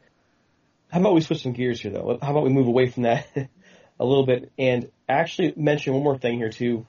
How 0.91 0.99
about 0.99 1.15
we 1.15 1.21
switch 1.21 1.43
some 1.43 1.53
gears 1.53 1.81
here 1.81 1.93
though? 1.93 2.19
How 2.21 2.33
about 2.33 2.43
we 2.43 2.51
move 2.51 2.67
away 2.67 2.89
from 2.89 3.05
that 3.05 3.29
a 4.01 4.05
little 4.05 4.27
bit 4.27 4.51
and 4.59 4.91
actually 5.09 5.55
mention 5.57 5.95
one 5.95 6.03
more 6.03 6.19
thing 6.19 6.39
here 6.39 6.51
too. 6.51 6.87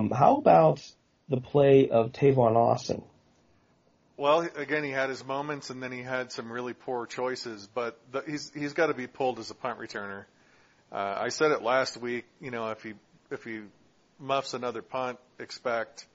Um, 0.00 0.10
how 0.10 0.36
about 0.36 0.80
the 1.28 1.40
play 1.40 1.90
of 1.90 2.12
Tavon 2.12 2.56
Austin? 2.56 3.02
Well, 4.16 4.48
again, 4.56 4.82
he 4.82 4.90
had 4.90 5.10
his 5.10 5.24
moments, 5.24 5.70
and 5.70 5.80
then 5.80 5.92
he 5.92 6.02
had 6.02 6.32
some 6.32 6.50
really 6.50 6.72
poor 6.72 7.06
choices. 7.06 7.68
But 7.72 7.98
the, 8.10 8.22
he's 8.26 8.50
he's 8.52 8.72
got 8.72 8.86
to 8.86 8.94
be 8.94 9.06
pulled 9.06 9.38
as 9.38 9.50
a 9.50 9.54
punt 9.54 9.78
returner. 9.78 10.24
Uh, 10.90 11.18
I 11.20 11.28
said 11.28 11.52
it 11.52 11.62
last 11.62 11.96
week. 11.98 12.24
You 12.40 12.50
know, 12.50 12.70
if 12.70 12.82
he 12.82 12.94
if 13.30 13.44
he 13.44 13.60
muffs 14.18 14.54
another 14.54 14.82
punt, 14.82 15.18
expect 15.38 16.06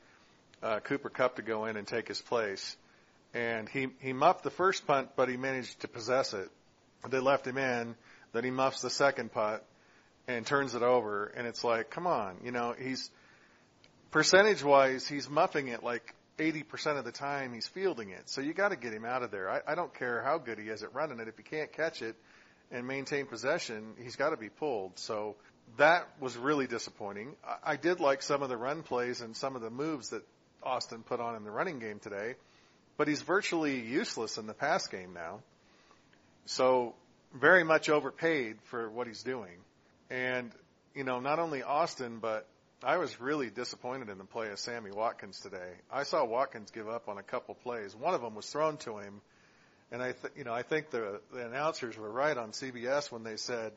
uh, 0.62 0.80
Cooper 0.82 1.10
Kupp 1.10 1.38
to 1.38 1.44
go 1.44 1.66
in 1.66 1.78
and 1.78 1.88
take 1.88 2.08
his 2.08 2.22
place. 2.22 2.76
And 3.34 3.68
he 3.68 3.88
he 4.00 4.14
muffed 4.14 4.44
the 4.44 4.52
first 4.52 4.86
punt, 4.86 5.10
but 5.16 5.30
he 5.30 5.38
managed 5.38 5.82
to 5.82 5.88
possess 5.88 6.34
it. 6.34 6.50
They 7.10 7.20
left 7.20 7.48
him 7.48 7.58
in. 7.58 7.96
Then 8.32 8.44
he 8.44 8.52
muffs 8.52 8.82
the 8.82 8.90
second 8.90 9.32
punt 9.32 9.62
and 10.28 10.46
turns 10.46 10.76
it 10.76 10.82
over. 10.82 11.26
And 11.26 11.48
it's 11.48 11.64
like, 11.64 11.90
come 11.90 12.08
on, 12.08 12.38
you 12.44 12.52
know, 12.52 12.74
he's 12.78 13.10
percentage 14.12 14.64
wise, 14.64 15.08
he's 15.08 15.30
muffing 15.30 15.68
it 15.68 15.84
like 15.84 16.14
80% 16.38 16.98
of 16.98 17.06
the 17.06 17.12
time 17.12 17.54
he's 17.54 17.68
fielding 17.68 18.10
it. 18.10 18.30
So 18.30 18.42
you 18.42 18.54
got 18.54 18.70
to 18.70 18.76
get 18.76 18.94
him 18.94 19.06
out 19.06 19.24
of 19.24 19.32
there. 19.32 19.50
I, 19.50 19.62
I 19.68 19.76
don't 19.76 19.94
care 19.94 20.22
how 20.24 20.38
good 20.38 20.58
he 20.58 20.66
is 20.66 20.84
at 20.84 20.94
running 20.94 21.20
it. 21.20 21.28
If 21.28 21.38
he 21.38 21.44
can't 21.44 21.72
catch 21.72 22.02
it 22.02 22.16
and 22.72 22.88
maintain 22.88 23.28
possession, 23.28 23.94
he's 24.02 24.16
got 24.16 24.32
to 24.32 24.38
be 24.38 24.50
pulled. 24.50 24.98
So 24.98 25.36
that 25.78 26.08
was 26.20 26.38
really 26.38 26.68
disappointing. 26.68 27.36
I, 27.48 27.74
I 27.74 27.76
did 27.76 28.00
like 28.00 28.22
some 28.22 28.42
of 28.42 28.50
the 28.50 28.58
run 28.58 28.84
plays 28.84 29.22
and 29.22 29.36
some 29.36 29.56
of 29.56 29.62
the 29.62 29.70
moves 29.70 30.10
that 30.10 30.24
Austin 30.64 31.04
put 31.04 31.20
on 31.20 31.36
in 31.36 31.44
the 31.44 31.52
running 31.52 31.80
game 31.80 32.00
today, 32.00 32.36
but 32.98 33.08
he's 33.08 33.22
virtually 33.22 33.80
useless 33.80 34.38
in 34.38 34.48
the 34.48 34.54
pass 34.54 34.88
game 34.88 35.14
now. 35.14 35.40
So 36.46 36.96
very 37.34 37.64
much 37.64 37.90
overpaid 37.90 38.58
for 38.66 38.90
what 38.90 39.08
he's 39.08 39.24
doing. 39.24 39.58
And, 40.10 40.52
you 40.96 41.04
know, 41.04 41.20
not 41.20 41.40
only 41.40 41.64
Austin, 41.64 42.20
but 42.20 42.48
I 42.84 42.98
was 42.98 43.20
really 43.20 43.50
disappointed 43.50 44.10
in 44.10 44.18
the 44.18 44.26
play 44.26 44.50
of 44.50 44.60
Sammy 44.60 44.92
Watkins 44.92 45.40
today. 45.40 45.72
I 45.92 46.04
saw 46.04 46.26
Watkins 46.26 46.70
give 46.72 46.90
up 46.90 47.08
on 47.08 47.18
a 47.18 47.24
couple 47.24 47.56
plays. 47.56 47.96
One 47.96 48.14
of 48.14 48.22
them 48.22 48.36
was 48.36 48.46
thrown 48.46 48.78
to 48.78 48.98
him, 48.98 49.22
and 49.92 50.02
I, 50.02 50.12
th- 50.12 50.34
you 50.36 50.44
know, 50.44 50.54
I 50.54 50.64
think 50.64 50.90
the 50.90 51.22
the 51.32 51.46
announcers 51.46 51.98
were 51.98 52.12
right 52.12 52.38
on 52.38 52.52
CBS 52.52 53.12
when 53.12 53.24
they 53.24 53.38
said 53.38 53.72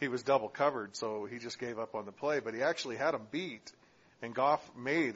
he 0.00 0.08
was 0.08 0.22
double 0.22 0.48
covered, 0.48 0.96
so 0.96 1.26
he 1.30 1.38
just 1.38 1.58
gave 1.58 1.78
up 1.78 1.94
on 1.94 2.04
the 2.04 2.12
play. 2.12 2.40
But 2.40 2.54
he 2.54 2.62
actually 2.62 2.96
had 2.96 3.14
him 3.14 3.22
beat, 3.30 3.70
and 4.22 4.34
Goff 4.34 4.60
made 4.76 5.14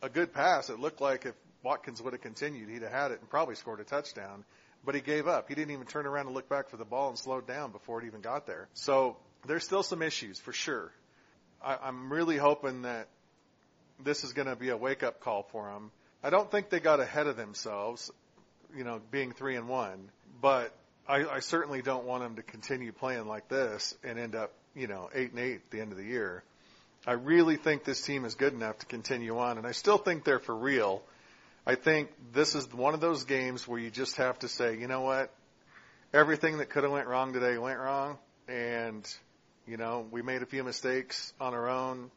a 0.00 0.08
good 0.08 0.32
pass. 0.32 0.70
It 0.70 0.78
looked 0.78 1.00
like 1.00 1.26
if 1.26 1.34
Watkins 1.66 2.00
would 2.00 2.12
have 2.12 2.22
continued, 2.22 2.68
he'd 2.68 2.82
have 2.82 2.92
had 2.92 3.10
it 3.10 3.18
and 3.20 3.28
probably 3.28 3.56
scored 3.56 3.80
a 3.80 3.84
touchdown. 3.84 4.44
But 4.84 4.94
he 4.94 5.00
gave 5.00 5.26
up. 5.26 5.48
He 5.48 5.56
didn't 5.56 5.72
even 5.72 5.86
turn 5.86 6.06
around 6.06 6.26
and 6.26 6.34
look 6.36 6.48
back 6.48 6.68
for 6.68 6.76
the 6.76 6.84
ball 6.84 7.08
and 7.08 7.18
slowed 7.18 7.48
down 7.48 7.72
before 7.72 8.00
it 8.00 8.06
even 8.06 8.20
got 8.20 8.46
there. 8.46 8.68
So 8.74 9.16
there's 9.48 9.64
still 9.64 9.82
some 9.82 10.00
issues 10.00 10.38
for 10.38 10.52
sure. 10.52 10.92
I, 11.60 11.76
I'm 11.82 12.12
really 12.12 12.36
hoping 12.36 12.82
that 12.82 13.08
this 14.04 14.22
is 14.22 14.32
going 14.32 14.46
to 14.46 14.54
be 14.54 14.68
a 14.68 14.76
wake 14.76 15.02
up 15.02 15.20
call 15.20 15.42
for 15.50 15.64
them. 15.72 15.90
I 16.22 16.30
don't 16.30 16.48
think 16.48 16.70
they 16.70 16.78
got 16.78 17.00
ahead 17.00 17.26
of 17.26 17.36
themselves, 17.36 18.12
you 18.76 18.84
know, 18.84 19.00
being 19.10 19.32
three 19.32 19.56
and 19.56 19.68
one, 19.68 20.10
but 20.40 20.72
I, 21.08 21.24
I 21.26 21.40
certainly 21.40 21.82
don't 21.82 22.04
want 22.04 22.22
them 22.22 22.36
to 22.36 22.42
continue 22.42 22.92
playing 22.92 23.26
like 23.26 23.48
this 23.48 23.92
and 24.04 24.20
end 24.20 24.36
up, 24.36 24.52
you 24.76 24.86
know, 24.86 25.10
eight 25.12 25.32
and 25.32 25.40
eight 25.40 25.56
at 25.56 25.70
the 25.72 25.80
end 25.80 25.90
of 25.90 25.98
the 25.98 26.04
year. 26.04 26.44
I 27.08 27.12
really 27.12 27.56
think 27.56 27.82
this 27.82 28.02
team 28.02 28.24
is 28.24 28.36
good 28.36 28.52
enough 28.52 28.78
to 28.78 28.86
continue 28.86 29.36
on, 29.38 29.58
and 29.58 29.66
I 29.66 29.72
still 29.72 29.98
think 29.98 30.22
they're 30.22 30.38
for 30.38 30.54
real. 30.54 31.02
I 31.66 31.74
think 31.74 32.10
this 32.32 32.54
is 32.54 32.72
one 32.72 32.94
of 32.94 33.00
those 33.00 33.24
games 33.24 33.66
where 33.66 33.80
you 33.80 33.90
just 33.90 34.16
have 34.16 34.38
to 34.40 34.48
say, 34.48 34.78
you 34.78 34.86
know 34.86 35.00
what, 35.00 35.34
everything 36.14 36.58
that 36.58 36.70
could 36.70 36.84
have 36.84 36.92
went 36.92 37.08
wrong 37.08 37.32
today 37.32 37.58
went 37.58 37.78
wrong, 37.78 38.18
and 38.48 39.04
you 39.66 39.76
know, 39.76 40.06
we 40.10 40.22
made 40.22 40.42
a 40.42 40.46
few 40.46 40.62
mistakes 40.62 41.32
on 41.40 41.54
our 41.54 41.68
own. 41.68 42.10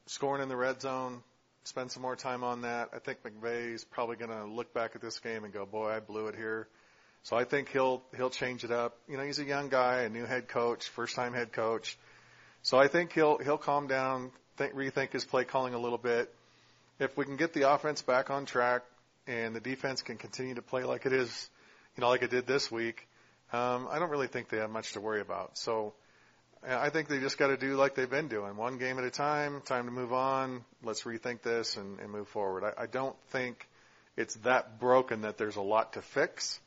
scoring 0.06 0.44
in 0.44 0.50
the 0.50 0.56
red 0.56 0.80
zone. 0.80 1.24
Spend 1.64 1.92
some 1.92 2.04
more 2.04 2.16
time 2.16 2.44
on 2.44 2.62
that. 2.62 2.90
I 2.94 3.00
think 3.00 3.20
McVay's 3.24 3.84
probably 3.84 4.16
going 4.16 4.30
to 4.30 4.46
look 4.46 4.76
back 4.76 4.92
at 4.94 5.02
this 5.02 5.18
game 5.20 5.44
and 5.44 5.52
go, 5.52 5.66
"Boy, 5.66 5.90
I 5.90 6.00
blew 6.00 6.28
it 6.28 6.36
here." 6.36 6.68
So 7.24 7.36
I 7.36 7.46
think 7.46 7.70
he'll 7.70 8.04
he'll 8.16 8.30
change 8.30 8.64
it 8.64 8.72
up. 8.72 8.96
You 9.10 9.18
know, 9.18 9.24
he's 9.24 9.40
a 9.40 9.44
young 9.44 9.70
guy, 9.70 10.02
a 10.02 10.10
new 10.10 10.26
head 10.26 10.48
coach, 10.48 10.88
first 10.90 11.16
time 11.16 11.34
head 11.34 11.52
coach. 11.52 11.98
So 12.62 12.78
I 12.78 12.88
think 12.88 13.14
he'll 13.14 13.40
he'll 13.40 13.58
calm 13.58 13.88
down, 13.88 14.30
think, 14.58 14.76
rethink 14.76 15.12
his 15.12 15.26
play 15.26 15.44
calling 15.44 15.74
a 15.74 15.80
little 15.80 15.98
bit. 15.98 16.32
If 17.00 17.18
we 17.18 17.26
can 17.26 17.36
get 17.36 17.54
the 17.54 17.72
offense 17.72 18.04
back 18.04 18.30
on 18.30 18.46
track 18.46 18.84
and 19.28 19.56
the 19.56 19.60
defense 19.60 20.02
can 20.02 20.18
continue 20.18 20.56
to 20.56 20.62
play 20.62 20.84
like 20.84 21.06
it 21.06 21.14
is, 21.14 21.50
you 21.96 22.02
know, 22.02 22.10
like 22.10 22.22
it 22.22 22.32
did 22.32 22.48
this 22.48 22.72
week, 22.72 23.08
um, 23.54 23.88
I 23.90 24.00
don't 24.00 24.10
really 24.10 24.28
think 24.28 24.50
they 24.50 24.58
have 24.58 24.70
much 24.70 24.94
to 24.94 25.02
worry 25.02 25.22
about. 25.22 25.58
So 25.58 25.94
I 26.68 26.90
think 26.90 27.08
they 27.08 27.20
just 27.20 27.38
got 27.38 27.48
to 27.48 27.58
do 27.58 27.76
like 27.76 27.96
they've 27.96 28.10
been 28.10 28.28
doing, 28.28 28.58
one 28.58 28.78
game 28.78 28.98
at 28.98 29.04
a 29.04 29.12
time. 29.12 29.62
Time 29.62 29.86
to 29.86 29.92
move 29.92 30.14
on. 30.14 30.64
Let's 30.84 31.04
rethink 31.04 31.42
this 31.42 31.78
and, 31.78 32.00
and 32.00 32.12
move 32.12 32.28
forward. 32.28 32.64
I, 32.64 32.84
I 32.84 32.86
don't 32.88 33.16
think 33.30 33.68
it's 34.18 34.36
that 34.38 34.80
broken 34.80 35.22
that 35.22 35.38
there's 35.38 35.58
a 35.58 35.62
lot 35.62 35.94
to 35.94 36.02
fix 36.02 36.60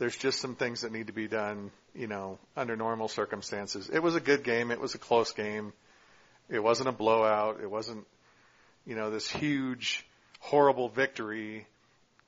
there's 0.00 0.16
just 0.16 0.40
some 0.40 0.56
things 0.56 0.80
that 0.80 0.92
need 0.92 1.08
to 1.08 1.12
be 1.12 1.28
done, 1.28 1.70
you 1.94 2.06
know, 2.06 2.38
under 2.56 2.74
normal 2.74 3.06
circumstances. 3.06 3.90
It 3.92 4.02
was 4.02 4.16
a 4.16 4.20
good 4.20 4.42
game. 4.42 4.70
It 4.70 4.80
was 4.80 4.94
a 4.94 4.98
close 4.98 5.32
game. 5.32 5.74
It 6.48 6.60
wasn't 6.60 6.88
a 6.88 6.92
blowout. 6.92 7.60
It 7.62 7.70
wasn't, 7.70 8.06
you 8.86 8.96
know, 8.96 9.10
this 9.10 9.30
huge, 9.30 10.06
horrible 10.40 10.88
victory. 10.88 11.66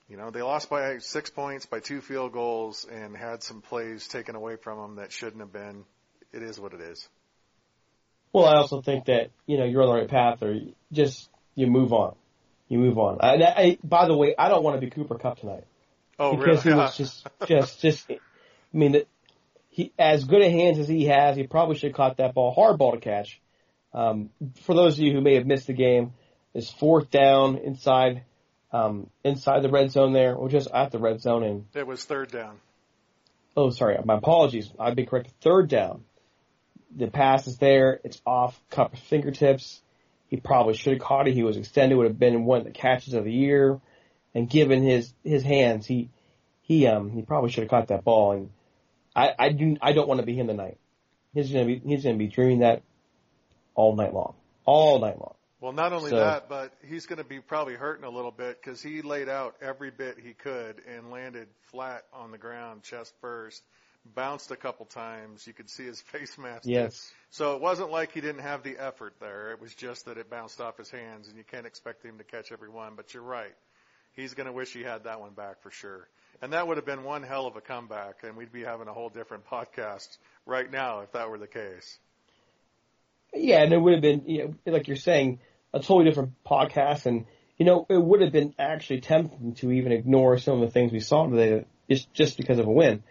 You 0.09 0.17
know, 0.17 0.31
they 0.31 0.43
lost 0.43 0.69
by 0.69 0.99
six 0.99 1.31
points, 1.31 1.67
by 1.67 1.81
two 1.81 2.01
field 2.01 2.33
goals, 2.33 2.87
and 2.91 3.17
had 3.17 3.43
some 3.43 3.63
plays 3.63 4.07
taken 4.09 4.35
away 4.35 4.57
from 4.57 4.79
them 4.79 4.97
that 4.97 5.13
shouldn't 5.13 5.41
have 5.41 5.53
been. 5.53 5.85
It 6.33 6.43
is 6.43 6.59
what 6.61 6.75
it 6.75 6.81
is. 6.81 7.09
Well, 8.33 8.47
I 8.47 8.57
also 8.57 8.81
think 8.81 9.07
that 9.07 9.31
you 9.47 9.59
know 9.59 9.65
you're 9.65 9.83
on 9.83 9.89
the 9.89 9.95
right 9.95 10.09
path, 10.09 10.43
or 10.43 10.59
just 10.93 11.29
you 11.55 11.67
move 11.67 11.93
on. 11.93 12.15
You 12.69 12.79
move 12.79 12.99
on. 12.99 13.19
I, 13.21 13.35
I, 13.35 13.79
by 13.85 14.07
the 14.07 14.17
way, 14.17 14.35
I 14.39 14.49
don't 14.49 14.63
want 14.63 14.81
to 14.81 14.81
be 14.81 14.91
Cooper 14.91 15.19
Kupp 15.19 15.41
tonight. 15.41 15.65
Oh, 16.19 16.37
because 16.37 16.65
really? 16.65 16.77
he 16.77 16.83
was 16.83 16.97
just, 16.97 17.29
just, 17.47 17.81
just. 17.81 18.11
I 18.11 18.19
mean, 18.73 19.03
he 19.69 19.93
as 19.99 20.25
good 20.25 20.43
a 20.43 20.51
hands 20.51 20.79
as 20.79 20.89
he 20.89 21.07
has, 21.07 21.37
he 21.37 21.47
probably 21.47 21.77
should 21.77 21.91
have 21.91 21.97
caught 21.97 22.17
that 22.19 22.35
ball. 22.35 22.53
Hard 22.53 22.79
ball 22.79 22.93
to 22.93 23.01
catch. 23.01 23.41
Um, 23.95 24.31
for 24.63 24.75
those 24.75 24.95
of 24.95 25.01
you 25.01 25.13
who 25.13 25.21
may 25.21 25.35
have 25.35 25.47
missed 25.47 25.67
the 25.67 25.75
game, 25.75 26.15
is 26.55 26.71
fourth 26.71 27.11
down 27.11 27.59
inside, 27.59 28.23
um, 28.73 29.11
inside 29.25 29.63
the 29.63 29.69
red 29.69 29.91
zone 29.91 30.13
there, 30.13 30.35
or 30.35 30.49
just 30.49 30.69
at 30.73 30.91
the 30.91 30.99
red 30.99 31.21
zone, 31.21 31.43
and 31.43 31.65
it 31.75 31.87
was 31.87 32.05
third 32.05 32.31
down. 32.31 32.59
Oh, 33.57 33.71
sorry, 33.71 33.99
my 34.05 34.17
apologies. 34.17 34.71
I've 34.79 34.97
been 34.97 35.07
correct. 35.07 35.31
Third 35.43 35.69
down. 35.69 36.05
The 36.95 37.09
pass 37.09 37.47
is 37.47 37.59
there. 37.59 38.01
It's 38.05 38.21
off 38.27 38.59
Kupp's 38.71 39.01
fingertips. 39.01 39.83
He 40.29 40.39
probably 40.39 40.75
should 40.75 40.95
have 40.95 41.03
caught 41.03 41.29
it. 41.29 41.35
He 41.35 41.43
was 41.43 41.59
extended. 41.59 41.97
Would 41.97 42.07
have 42.07 42.19
been 42.19 42.45
one 42.45 42.61
of 42.61 42.65
the 42.65 42.71
catches 42.71 43.13
of 43.15 43.25
the 43.25 43.33
year 43.33 43.81
and 44.35 44.49
given 44.49 44.83
his 44.83 45.13
his 45.25 45.43
hands, 45.43 45.87
he 45.87 46.09
he 46.63 46.87
um 46.87 47.11
he 47.11 47.23
probably 47.23 47.51
should 47.51 47.65
have 47.65 47.71
caught 47.71 47.89
that 47.89 48.05
ball. 48.05 48.33
And 48.33 48.51
I 49.15 49.33
I 49.39 49.49
do 49.51 49.77
I 49.81 49.93
don't 49.93 50.09
want 50.09 50.21
to 50.21 50.27
be 50.27 50.35
him 50.35 50.47
tonight. 50.47 50.79
He's 51.35 51.51
gonna 51.51 51.67
be 51.67 51.81
he's 51.85 52.05
gonna 52.05 52.17
be 52.17 52.29
dreaming 52.29 52.61
that 52.61 52.83
all 53.75 53.95
night 53.95 54.15
long, 54.15 54.35
all 54.65 54.99
night 54.99 55.19
long. 55.19 55.35
Well, 55.63 55.73
not 55.73 55.93
only 55.93 56.11
So- 56.11 56.17
that, 56.17 56.49
but 56.49 56.73
he's 56.85 57.07
going 57.07 57.19
to 57.19 57.25
be 57.25 57.39
probably 57.39 57.75
hurting 57.75 58.05
a 58.05 58.11
little 58.11 58.33
bit 58.33 58.61
because 58.61 58.83
he 58.83 59.01
laid 59.01 59.29
out 59.29 59.55
every 59.63 59.93
bit 59.93 60.19
he 60.19 60.35
could 60.35 60.83
and 60.89 61.13
landed 61.13 61.47
flat 61.71 62.03
on 62.13 62.33
the 62.33 62.37
ground, 62.37 62.83
chest 62.83 63.15
first, 63.21 63.63
bounced 64.05 64.51
a 64.51 64.57
couple 64.57 64.87
times. 64.87 65.47
You 65.47 65.53
could 65.53 65.71
see 65.71 65.85
his 65.85 66.01
face 66.13 66.37
mask. 66.37 66.63
Yes. 66.65 67.13
So 67.31 67.55
it 67.55 67.63
wasn't 67.63 67.93
like 67.93 68.11
he 68.11 68.21
didn't 68.21 68.43
have 68.43 68.65
the 68.65 68.77
effort 68.77 69.15
there. 69.21 69.53
It 69.53 69.61
was 69.61 69.73
just 69.73 70.07
that 70.07 70.19
it 70.19 70.29
bounced 70.29 70.61
off 70.61 70.79
his 70.79 70.91
hands, 70.91 71.29
and 71.29 71.37
you 71.37 71.45
can't 71.45 71.65
expect 71.65 72.05
him 72.05 72.19
to 72.19 72.25
catch 72.25 72.51
every 72.51 72.69
one. 72.69 72.95
But 72.97 73.15
you're 73.15 73.23
right. 73.23 73.55
He's 74.15 74.35
going 74.35 74.49
to 74.49 74.53
wish 74.53 74.73
he 74.73 74.83
had 74.83 75.05
that 75.05 75.21
one 75.21 75.33
back 75.33 75.63
for 75.63 75.71
sure. 75.71 76.09
And 76.43 76.55
that 76.55 76.67
would 76.67 76.77
have 76.77 76.87
been 76.87 77.05
one 77.05 77.23
hell 77.23 77.47
of 77.47 77.55
a 77.55 77.61
comeback, 77.61 78.25
and 78.25 78.37
we'd 78.37 78.53
be 78.53 78.65
having 78.65 78.89
a 78.89 78.93
whole 78.93 79.11
different 79.11 79.47
podcast 79.47 80.09
right 80.45 80.69
now 80.69 81.01
if 81.03 81.13
that 81.13 81.31
were 81.31 81.39
the 81.39 81.47
case. 81.47 81.99
Yeah, 83.33 83.63
and 83.63 83.73
it 83.73 83.79
would 83.79 83.93
have 83.93 84.03
been 84.03 84.25
you 84.27 84.57
know, 84.67 84.73
like 84.73 84.89
you're 84.89 84.97
saying 84.97 85.39
a 85.73 85.81
totally 85.81 86.05
different 86.05 86.33
podcast, 86.45 87.07
and 87.07 87.27
you 87.57 87.67
know 87.67 87.87
it 87.89 88.03
would 88.03 88.21
have 88.21 88.33
been 88.33 88.55
actually 88.59 89.01
tempting 89.01 89.55
to 89.57 89.71
even 89.73 89.93
ignore 89.93 90.39
some 90.39 90.61
of 90.61 90.69
the 90.69 90.73
things 90.73 90.93
we 90.93 91.01
saw 91.01 91.27
today 91.27 91.65
just 91.89 92.13
just 92.13 92.37
because 92.37 92.59
of 92.59 92.67
a 92.67 92.73
win. 92.73 93.03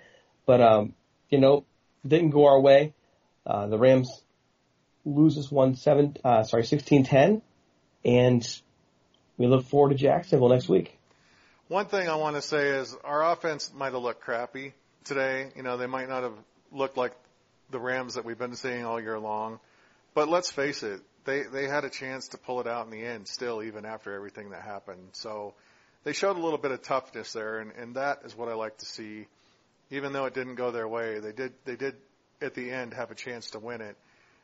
But 0.45 0.62
um, 0.62 0.93
you 1.30 1.39
know, 1.39 1.65
didn't 2.08 2.32
go 2.32 2.45
our 2.47 2.60
way. 2.60 2.93
Uh, 3.45 3.67
the 3.67 3.78
Rams 3.78 4.24
lose 5.06 5.36
this 5.36 5.52
one 5.52 5.76
seven, 5.76 6.15
uh, 6.24 6.43
sorry, 6.43 6.65
sixteen 6.65 7.04
ten, 7.04 7.41
and 8.06 8.45
we 9.38 9.47
look 9.47 9.65
forward 9.65 9.89
to 9.89 9.95
Jacksonville 9.95 10.50
next 10.50 10.69
week. 10.69 10.97
One 11.67 11.86
thing 11.86 12.10
I 12.10 12.15
want 12.15 12.36
to 12.36 12.41
say 12.41 12.67
is 12.67 12.95
our 13.04 13.32
offense 13.32 13.71
might 13.74 13.93
have 13.93 14.02
looked 14.02 14.21
crappy 14.21 14.74
today. 15.06 15.52
You 15.56 15.63
know, 15.63 15.78
they 15.78 15.88
might 15.88 16.10
not 16.10 16.24
have 16.24 16.34
looked 16.71 16.97
like 16.97 17.13
the 17.69 17.80
Rams 17.80 18.15
that 18.15 18.26
we've 18.26 18.38
been 18.38 18.56
seeing 18.56 18.86
all 18.86 19.00
year 19.00 19.17
long. 19.17 19.60
But 20.13 20.28
let's 20.28 20.52
face 20.52 20.84
it, 20.84 21.00
they 21.26 21.44
they 21.44 21.68
had 21.68 21.84
a 21.84 21.90
chance 21.90 22.30
to 22.30 22.38
pull 22.38 22.60
it 22.62 22.68
out 22.68 22.86
in 22.86 22.92
the 22.92 23.06
end 23.06 23.28
still 23.28 23.64
even 23.64 23.86
after 23.86 24.14
everything 24.14 24.52
that 24.52 24.62
happened. 24.62 25.10
So 25.14 25.54
they 26.04 26.14
showed 26.14 26.38
a 26.38 26.40
little 26.40 26.58
bit 26.58 26.72
of 26.72 26.82
toughness 26.82 27.34
there 27.34 27.60
and, 27.60 27.72
and 27.74 27.96
that 27.96 28.22
is 28.26 28.36
what 28.36 28.50
I 28.50 28.54
like 28.54 28.78
to 28.80 28.86
see. 28.86 29.28
Even 29.90 30.14
though 30.14 30.26
it 30.26 30.34
didn't 30.34 30.56
go 30.56 30.72
their 30.72 30.88
way, 30.88 31.20
they 31.20 31.32
did 31.32 31.54
they 31.66 31.76
did 31.76 31.96
at 32.42 32.56
the 32.56 32.72
end 32.72 32.94
have 32.94 33.12
a 33.12 33.16
chance 33.16 33.52
to 33.52 33.60
win 33.60 33.82
it. 33.82 33.98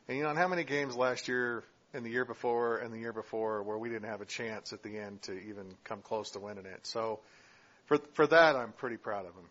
And 0.08 0.18
you 0.18 0.24
know, 0.24 0.34
how 0.34 0.48
many 0.48 0.64
games 0.64 0.96
last 0.96 1.28
year 1.28 1.64
and 1.94 2.06
the 2.06 2.10
year 2.10 2.26
before 2.26 2.78
and 2.78 2.94
the 2.94 3.00
year 3.00 3.14
before 3.14 3.64
where 3.64 3.78
we 3.78 3.90
didn't 3.90 4.10
have 4.10 4.22
a 4.22 4.26
chance 4.26 4.74
at 4.74 4.84
the 4.84 4.98
end 4.98 5.22
to 5.24 5.34
even 5.34 5.66
come 5.84 6.02
close 6.02 6.32
to 6.32 6.40
winning 6.40 6.66
it. 6.66 6.86
So 6.86 7.20
for 7.86 7.98
for 8.14 8.28
that 8.28 8.56
I'm 8.56 8.72
pretty 8.74 8.98
proud 8.98 9.26
of 9.26 9.36
them. 9.36 9.46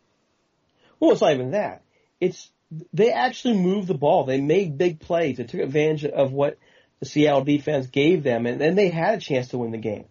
Well, 1.01 1.13
it's 1.13 1.21
not 1.21 1.33
even 1.33 1.51
that. 1.53 1.83
It's 2.21 2.51
they 2.93 3.13
actually 3.13 3.59
moved 3.59 3.89
the 3.89 3.95
ball. 3.95 4.25
They 4.25 4.41
made 4.41 4.79
big 4.79 5.01
plays. 5.01 5.37
They 5.37 5.45
took 5.45 5.61
advantage 5.61 6.05
of 6.05 6.33
what 6.33 6.59
the 7.01 7.07
Seattle 7.07 7.45
defense 7.45 7.87
gave 7.89 8.23
them, 8.23 8.47
and 8.47 8.61
then 8.61 8.75
they 8.75 8.89
had 8.89 9.15
a 9.15 9.21
chance 9.21 9.49
to 9.49 9.59
win 9.59 9.73
the 9.73 9.79
game. 9.79 10.07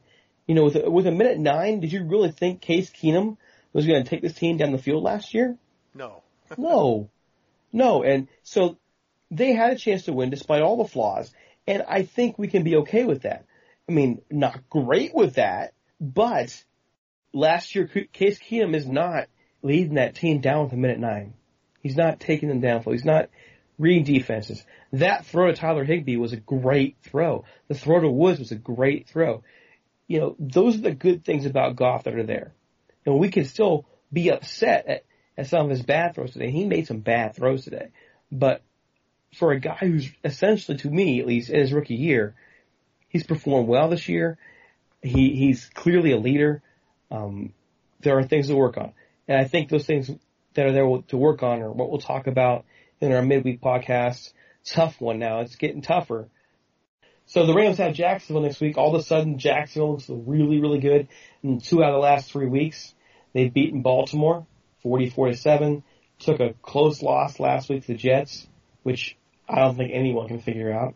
You 0.47 0.55
know, 0.55 0.65
with 0.65 0.75
a, 0.75 0.89
with 0.89 1.07
a 1.07 1.11
minute 1.11 1.39
nine, 1.39 1.79
did 1.79 1.91
you 1.91 2.03
really 2.05 2.31
think 2.31 2.61
Case 2.61 2.89
Keenum 2.91 3.37
was 3.73 3.87
going 3.87 4.03
to 4.03 4.09
take 4.09 4.21
this 4.21 4.35
team 4.35 4.57
down 4.57 4.71
the 4.71 4.77
field 4.77 5.03
last 5.03 5.33
year? 5.33 5.57
No. 5.93 6.21
No, 6.59 7.09
no. 7.73 8.03
And 8.03 8.27
so 8.43 8.77
they 9.31 9.53
had 9.53 9.73
a 9.73 9.77
chance 9.77 10.03
to 10.03 10.13
win 10.13 10.29
despite 10.29 10.61
all 10.61 10.77
the 10.77 10.87
flaws, 10.87 11.33
and 11.65 11.83
I 11.87 12.03
think 12.03 12.37
we 12.37 12.47
can 12.47 12.63
be 12.63 12.75
okay 12.77 13.03
with 13.03 13.23
that. 13.23 13.45
I 13.89 13.91
mean, 13.91 14.21
not 14.29 14.69
great 14.69 15.13
with 15.15 15.35
that, 15.35 15.73
but 15.99 16.63
last 17.33 17.73
year 17.73 17.87
Case 17.87 18.39
Keenum 18.39 18.75
is 18.75 18.85
not 18.85 19.27
leading 19.63 19.95
that 19.95 20.15
team 20.15 20.39
down 20.39 20.65
with 20.65 20.73
a 20.73 20.77
minute 20.77 20.99
nine. 20.99 21.33
He's 21.81 21.97
not 21.97 22.19
taking 22.19 22.49
them 22.49 22.61
down. 22.61 22.83
He's 22.83 23.05
not 23.05 23.29
reading 23.77 24.03
defenses. 24.03 24.63
That 24.93 25.25
throw 25.25 25.47
to 25.47 25.53
Tyler 25.53 25.83
Higbee 25.83 26.17
was 26.17 26.33
a 26.33 26.37
great 26.37 26.97
throw. 27.01 27.45
The 27.67 27.75
throw 27.75 27.99
to 27.99 28.09
Woods 28.09 28.39
was 28.39 28.51
a 28.51 28.55
great 28.55 29.07
throw. 29.07 29.43
You 30.07 30.19
know, 30.19 30.35
those 30.39 30.75
are 30.75 30.81
the 30.81 30.95
good 30.95 31.25
things 31.25 31.45
about 31.45 31.75
Goff 31.75 32.03
that 32.03 32.15
are 32.15 32.23
there. 32.23 32.53
And 33.05 33.19
we 33.19 33.29
can 33.29 33.45
still 33.45 33.85
be 34.11 34.31
upset 34.31 34.87
at, 34.87 35.05
at 35.37 35.47
some 35.47 35.65
of 35.65 35.69
his 35.69 35.83
bad 35.83 36.15
throws 36.15 36.33
today. 36.33 36.51
He 36.51 36.65
made 36.65 36.87
some 36.87 36.99
bad 36.99 37.35
throws 37.35 37.63
today. 37.63 37.89
But 38.31 38.61
for 39.35 39.51
a 39.51 39.59
guy 39.59 39.75
who's 39.75 40.09
essentially, 40.23 40.77
to 40.77 40.89
me 40.89 41.19
at 41.19 41.27
least, 41.27 41.49
in 41.49 41.59
his 41.59 41.73
rookie 41.73 41.95
year, 41.95 42.35
he's 43.09 43.25
performed 43.25 43.67
well 43.67 43.89
this 43.89 44.07
year. 44.07 44.37
He, 45.01 45.35
he's 45.35 45.65
clearly 45.73 46.11
a 46.11 46.17
leader. 46.17 46.61
Um, 47.11 47.53
there 47.99 48.17
are 48.17 48.23
things 48.23 48.47
to 48.47 48.55
work 48.55 48.77
on. 48.77 48.93
And 49.27 49.37
I 49.37 49.45
think 49.45 49.69
those 49.69 49.85
things 49.85 50.09
that 50.53 50.65
are 50.65 50.71
there 50.71 51.01
to 51.09 51.17
work 51.17 51.43
on 51.43 51.61
are 51.61 51.71
what 51.71 51.89
we'll 51.89 51.99
talk 51.99 52.27
about 52.27 52.65
in 53.01 53.11
our 53.11 53.21
midweek 53.21 53.61
podcast. 53.61 54.33
Tough 54.65 54.99
one 54.99 55.19
now. 55.19 55.41
It's 55.41 55.55
getting 55.55 55.81
tougher. 55.81 56.29
So 57.27 57.45
the 57.45 57.53
Rams 57.53 57.77
have 57.79 57.93
Jacksonville 57.93 58.43
next 58.43 58.61
week. 58.61 58.77
All 58.77 58.93
of 58.93 59.01
a 59.01 59.03
sudden, 59.03 59.39
Jacksonville 59.39 59.93
looks 59.93 60.09
really, 60.09 60.59
really 60.59 60.79
good. 60.79 61.07
In 61.43 61.59
two 61.59 61.83
out 61.83 61.89
of 61.89 61.95
the 61.95 61.99
last 61.99 62.31
three 62.31 62.47
weeks, 62.47 62.93
they've 63.33 63.53
beaten 63.53 63.81
Baltimore 63.81 64.45
44 64.83 65.29
to 65.29 65.35
7, 65.35 65.83
took 66.19 66.39
a 66.39 66.53
close 66.61 67.01
loss 67.01 67.39
last 67.39 67.69
week 67.69 67.81
to 67.81 67.93
the 67.93 67.97
Jets, 67.97 68.47
which 68.83 69.17
I 69.49 69.61
don't 69.61 69.75
think 69.75 69.91
anyone 69.93 70.27
can 70.27 70.39
figure 70.39 70.71
out. 70.71 70.93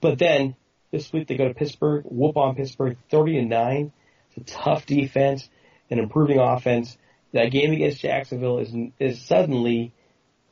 But 0.00 0.18
then 0.18 0.54
this 0.92 1.12
week 1.12 1.26
they 1.26 1.36
go 1.36 1.48
to 1.48 1.54
Pittsburgh, 1.54 2.04
whoop 2.06 2.36
on 2.36 2.54
Pittsburgh 2.54 2.96
30 3.10 3.38
and 3.38 3.48
9. 3.50 3.92
It's 4.36 4.52
a 4.52 4.54
tough 4.54 4.86
defense, 4.86 5.48
an 5.90 5.98
improving 5.98 6.38
offense. 6.38 6.96
That 7.32 7.50
game 7.50 7.72
against 7.72 8.00
Jacksonville 8.00 8.58
is, 8.58 8.72
is 9.00 9.20
suddenly 9.20 9.92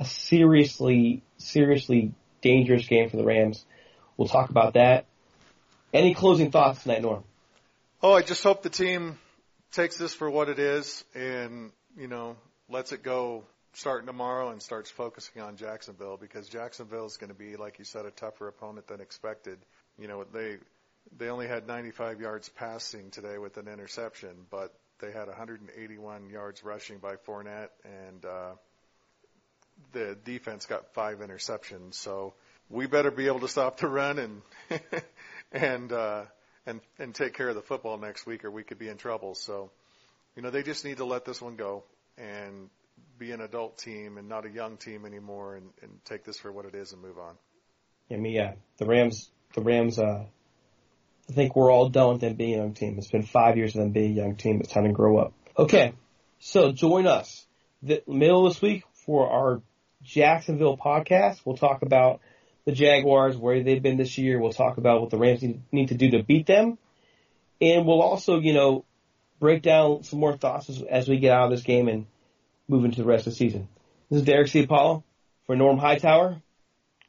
a 0.02 0.04
seriously, 0.04 1.22
seriously 1.38 2.12
dangerous 2.40 2.86
game 2.86 3.08
for 3.08 3.16
the 3.16 3.24
Rams. 3.24 3.64
We'll 4.16 4.28
talk 4.28 4.50
about 4.50 4.74
that. 4.74 5.06
Any 5.92 6.14
closing 6.14 6.50
thoughts 6.50 6.82
tonight, 6.82 7.02
Norm? 7.02 7.24
Oh, 8.02 8.12
I 8.12 8.22
just 8.22 8.42
hope 8.42 8.62
the 8.62 8.70
team 8.70 9.18
takes 9.70 9.96
this 9.96 10.12
for 10.12 10.28
what 10.28 10.48
it 10.48 10.58
is 10.58 11.04
and, 11.14 11.70
you 11.96 12.08
know, 12.08 12.36
lets 12.68 12.92
it 12.92 13.02
go 13.02 13.44
starting 13.74 14.06
tomorrow 14.06 14.50
and 14.50 14.60
starts 14.60 14.90
focusing 14.90 15.40
on 15.40 15.56
Jacksonville 15.56 16.16
because 16.16 16.48
Jacksonville 16.48 17.06
is 17.06 17.16
going 17.16 17.30
to 17.30 17.38
be, 17.38 17.56
like 17.56 17.78
you 17.78 17.84
said, 17.84 18.04
a 18.04 18.10
tougher 18.10 18.48
opponent 18.48 18.88
than 18.88 19.00
expected. 19.00 19.58
You 19.98 20.08
know, 20.08 20.24
they 20.24 20.56
they 21.16 21.28
only 21.28 21.46
had 21.46 21.66
95 21.66 22.20
yards 22.20 22.48
passing 22.48 23.10
today 23.10 23.38
with 23.38 23.56
an 23.56 23.68
interception, 23.68 24.30
but 24.50 24.74
they 25.00 25.12
had 25.12 25.26
181 25.26 26.28
yards 26.28 26.62
rushing 26.64 26.98
by 26.98 27.16
Fournette, 27.16 27.70
and 27.84 28.24
uh, 28.24 28.52
the 29.92 30.16
defense 30.24 30.66
got 30.66 30.94
five 30.94 31.18
interceptions. 31.18 31.94
So 31.94 32.34
we 32.70 32.86
better 32.86 33.10
be 33.10 33.26
able 33.26 33.40
to 33.40 33.48
stop 33.48 33.78
the 33.78 33.88
run 33.88 34.18
and 34.18 34.42
and 35.52 35.92
uh, 35.92 36.24
and 36.66 36.80
and 36.98 37.14
take 37.14 37.34
care 37.34 37.48
of 37.48 37.54
the 37.54 37.62
football 37.62 37.98
next 37.98 38.26
week, 38.26 38.44
or 38.44 38.50
we 38.50 38.62
could 38.62 38.78
be 38.78 38.88
in 38.88 38.96
trouble. 38.96 39.34
So, 39.34 39.70
you 40.36 40.42
know, 40.42 40.50
they 40.50 40.62
just 40.62 40.84
need 40.84 40.98
to 40.98 41.04
let 41.04 41.24
this 41.24 41.40
one 41.40 41.56
go 41.56 41.84
and 42.16 42.70
be 43.18 43.32
an 43.32 43.40
adult 43.40 43.78
team 43.78 44.18
and 44.18 44.28
not 44.28 44.46
a 44.46 44.50
young 44.50 44.76
team 44.76 45.04
anymore, 45.04 45.56
and, 45.56 45.70
and 45.82 46.04
take 46.04 46.24
this 46.24 46.38
for 46.38 46.50
what 46.50 46.64
it 46.64 46.74
is 46.74 46.92
and 46.92 47.02
move 47.02 47.18
on. 47.18 47.34
Yeah, 48.08 48.16
me, 48.16 48.34
yeah. 48.34 48.54
The 48.78 48.86
Rams, 48.86 49.30
the 49.54 49.62
Rams. 49.62 49.98
uh 49.98 50.24
I 51.30 51.34
think 51.34 51.54
we're 51.54 51.70
all 51.70 51.88
done 51.88 52.14
with 52.14 52.20
them 52.20 52.34
being 52.34 52.54
a 52.54 52.56
young 52.58 52.74
team. 52.74 52.96
It's 52.98 53.10
been 53.10 53.22
five 53.22 53.56
years 53.56 53.76
of 53.76 53.82
them 53.82 53.90
being 53.92 54.12
a 54.12 54.14
young 54.14 54.36
team. 54.36 54.60
It's 54.60 54.72
time 54.72 54.84
to 54.84 54.92
grow 54.92 55.18
up. 55.18 55.32
Okay, 55.56 55.94
so 56.40 56.72
join 56.72 57.06
us 57.06 57.46
the 57.82 58.02
middle 58.06 58.46
of 58.46 58.54
this 58.54 58.62
week 58.62 58.84
for 59.06 59.28
our 59.30 59.62
Jacksonville 60.02 60.76
podcast. 60.76 61.40
We'll 61.44 61.56
talk 61.56 61.82
about 61.82 62.20
the 62.64 62.72
Jaguars, 62.72 63.36
where 63.36 63.62
they've 63.62 63.82
been 63.82 63.96
this 63.96 64.18
year. 64.18 64.38
We'll 64.38 64.52
talk 64.52 64.78
about 64.78 65.00
what 65.00 65.10
the 65.10 65.18
Rams 65.18 65.44
need 65.72 65.88
to 65.88 65.94
do 65.94 66.10
to 66.12 66.22
beat 66.22 66.46
them. 66.46 66.78
And 67.60 67.86
we'll 67.86 68.02
also, 68.02 68.38
you 68.38 68.52
know, 68.52 68.84
break 69.40 69.62
down 69.62 70.04
some 70.04 70.20
more 70.20 70.36
thoughts 70.36 70.68
as, 70.68 70.82
as 70.82 71.08
we 71.08 71.18
get 71.18 71.32
out 71.32 71.46
of 71.46 71.50
this 71.50 71.64
game 71.64 71.88
and 71.88 72.06
move 72.68 72.84
into 72.84 72.98
the 72.98 73.04
rest 73.04 73.26
of 73.26 73.32
the 73.32 73.36
season. 73.36 73.68
This 74.10 74.20
is 74.20 74.24
Derek 74.24 74.48
Ciapala 74.48 75.02
for 75.46 75.56
Norm 75.56 75.78
Hightower. 75.78 76.40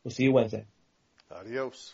We'll 0.04 0.12
see 0.12 0.24
you 0.24 0.32
Wednesday. 0.32 0.66
Adios. 1.32 1.94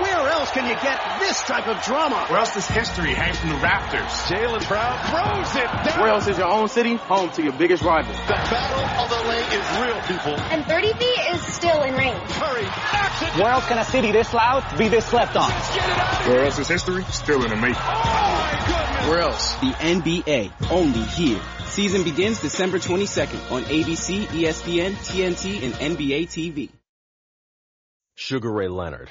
Where 0.00 0.28
else 0.28 0.50
can 0.50 0.66
you 0.66 0.74
get 0.74 1.00
this 1.20 1.40
type 1.42 1.66
of 1.66 1.82
drama? 1.82 2.26
Where 2.28 2.38
else 2.38 2.54
does 2.54 2.68
history 2.68 3.14
hang 3.14 3.34
from 3.34 3.50
the 3.50 3.56
rafters? 3.56 4.10
Jaylen 4.30 4.66
Brown 4.68 4.98
throws 5.10 5.56
it 5.56 5.66
down. 5.66 6.00
Where 6.00 6.08
else 6.10 6.26
is 6.26 6.38
your 6.38 6.48
own 6.48 6.68
city 6.68 6.96
home 6.96 7.30
to 7.30 7.42
your 7.42 7.52
biggest 7.52 7.82
rival? 7.82 8.12
The 8.12 8.34
battle 8.34 8.84
of 9.04 9.10
LA 9.10 9.38
is 9.52 9.66
real, 9.82 10.00
people. 10.02 10.40
And 10.52 10.64
30 10.64 10.92
feet 10.94 11.20
is 11.34 11.42
still 11.42 11.82
in 11.82 11.94
range. 11.94 12.18
Curry 12.30 12.62
knocks 12.62 13.22
it. 13.22 13.42
Where 13.42 13.50
else 13.50 13.66
can 13.66 13.78
a 13.78 13.84
city 13.84 14.12
this 14.12 14.32
loud 14.32 14.78
be 14.78 14.88
this 14.88 15.04
slept 15.06 15.36
on? 15.36 15.50
Where 15.50 16.44
else 16.44 16.58
is 16.58 16.68
history 16.68 17.02
still 17.10 17.42
in 17.44 17.50
the 17.50 17.56
making? 17.56 17.76
Oh 17.76 17.84
my 17.84 18.64
goodness. 18.66 19.08
Where 19.08 19.20
else? 19.20 19.54
The 19.56 19.72
NBA, 19.72 20.70
only 20.70 21.02
here. 21.02 21.40
Season 21.66 22.02
begins 22.02 22.40
December 22.40 22.78
22nd 22.78 23.52
on 23.52 23.62
ABC, 23.64 24.24
ESPN, 24.26 24.92
TNT, 24.94 25.62
and 25.62 25.74
NBA 25.74 26.28
TV. 26.28 26.70
Sugar 28.14 28.50
Ray 28.50 28.66
Leonard, 28.66 29.10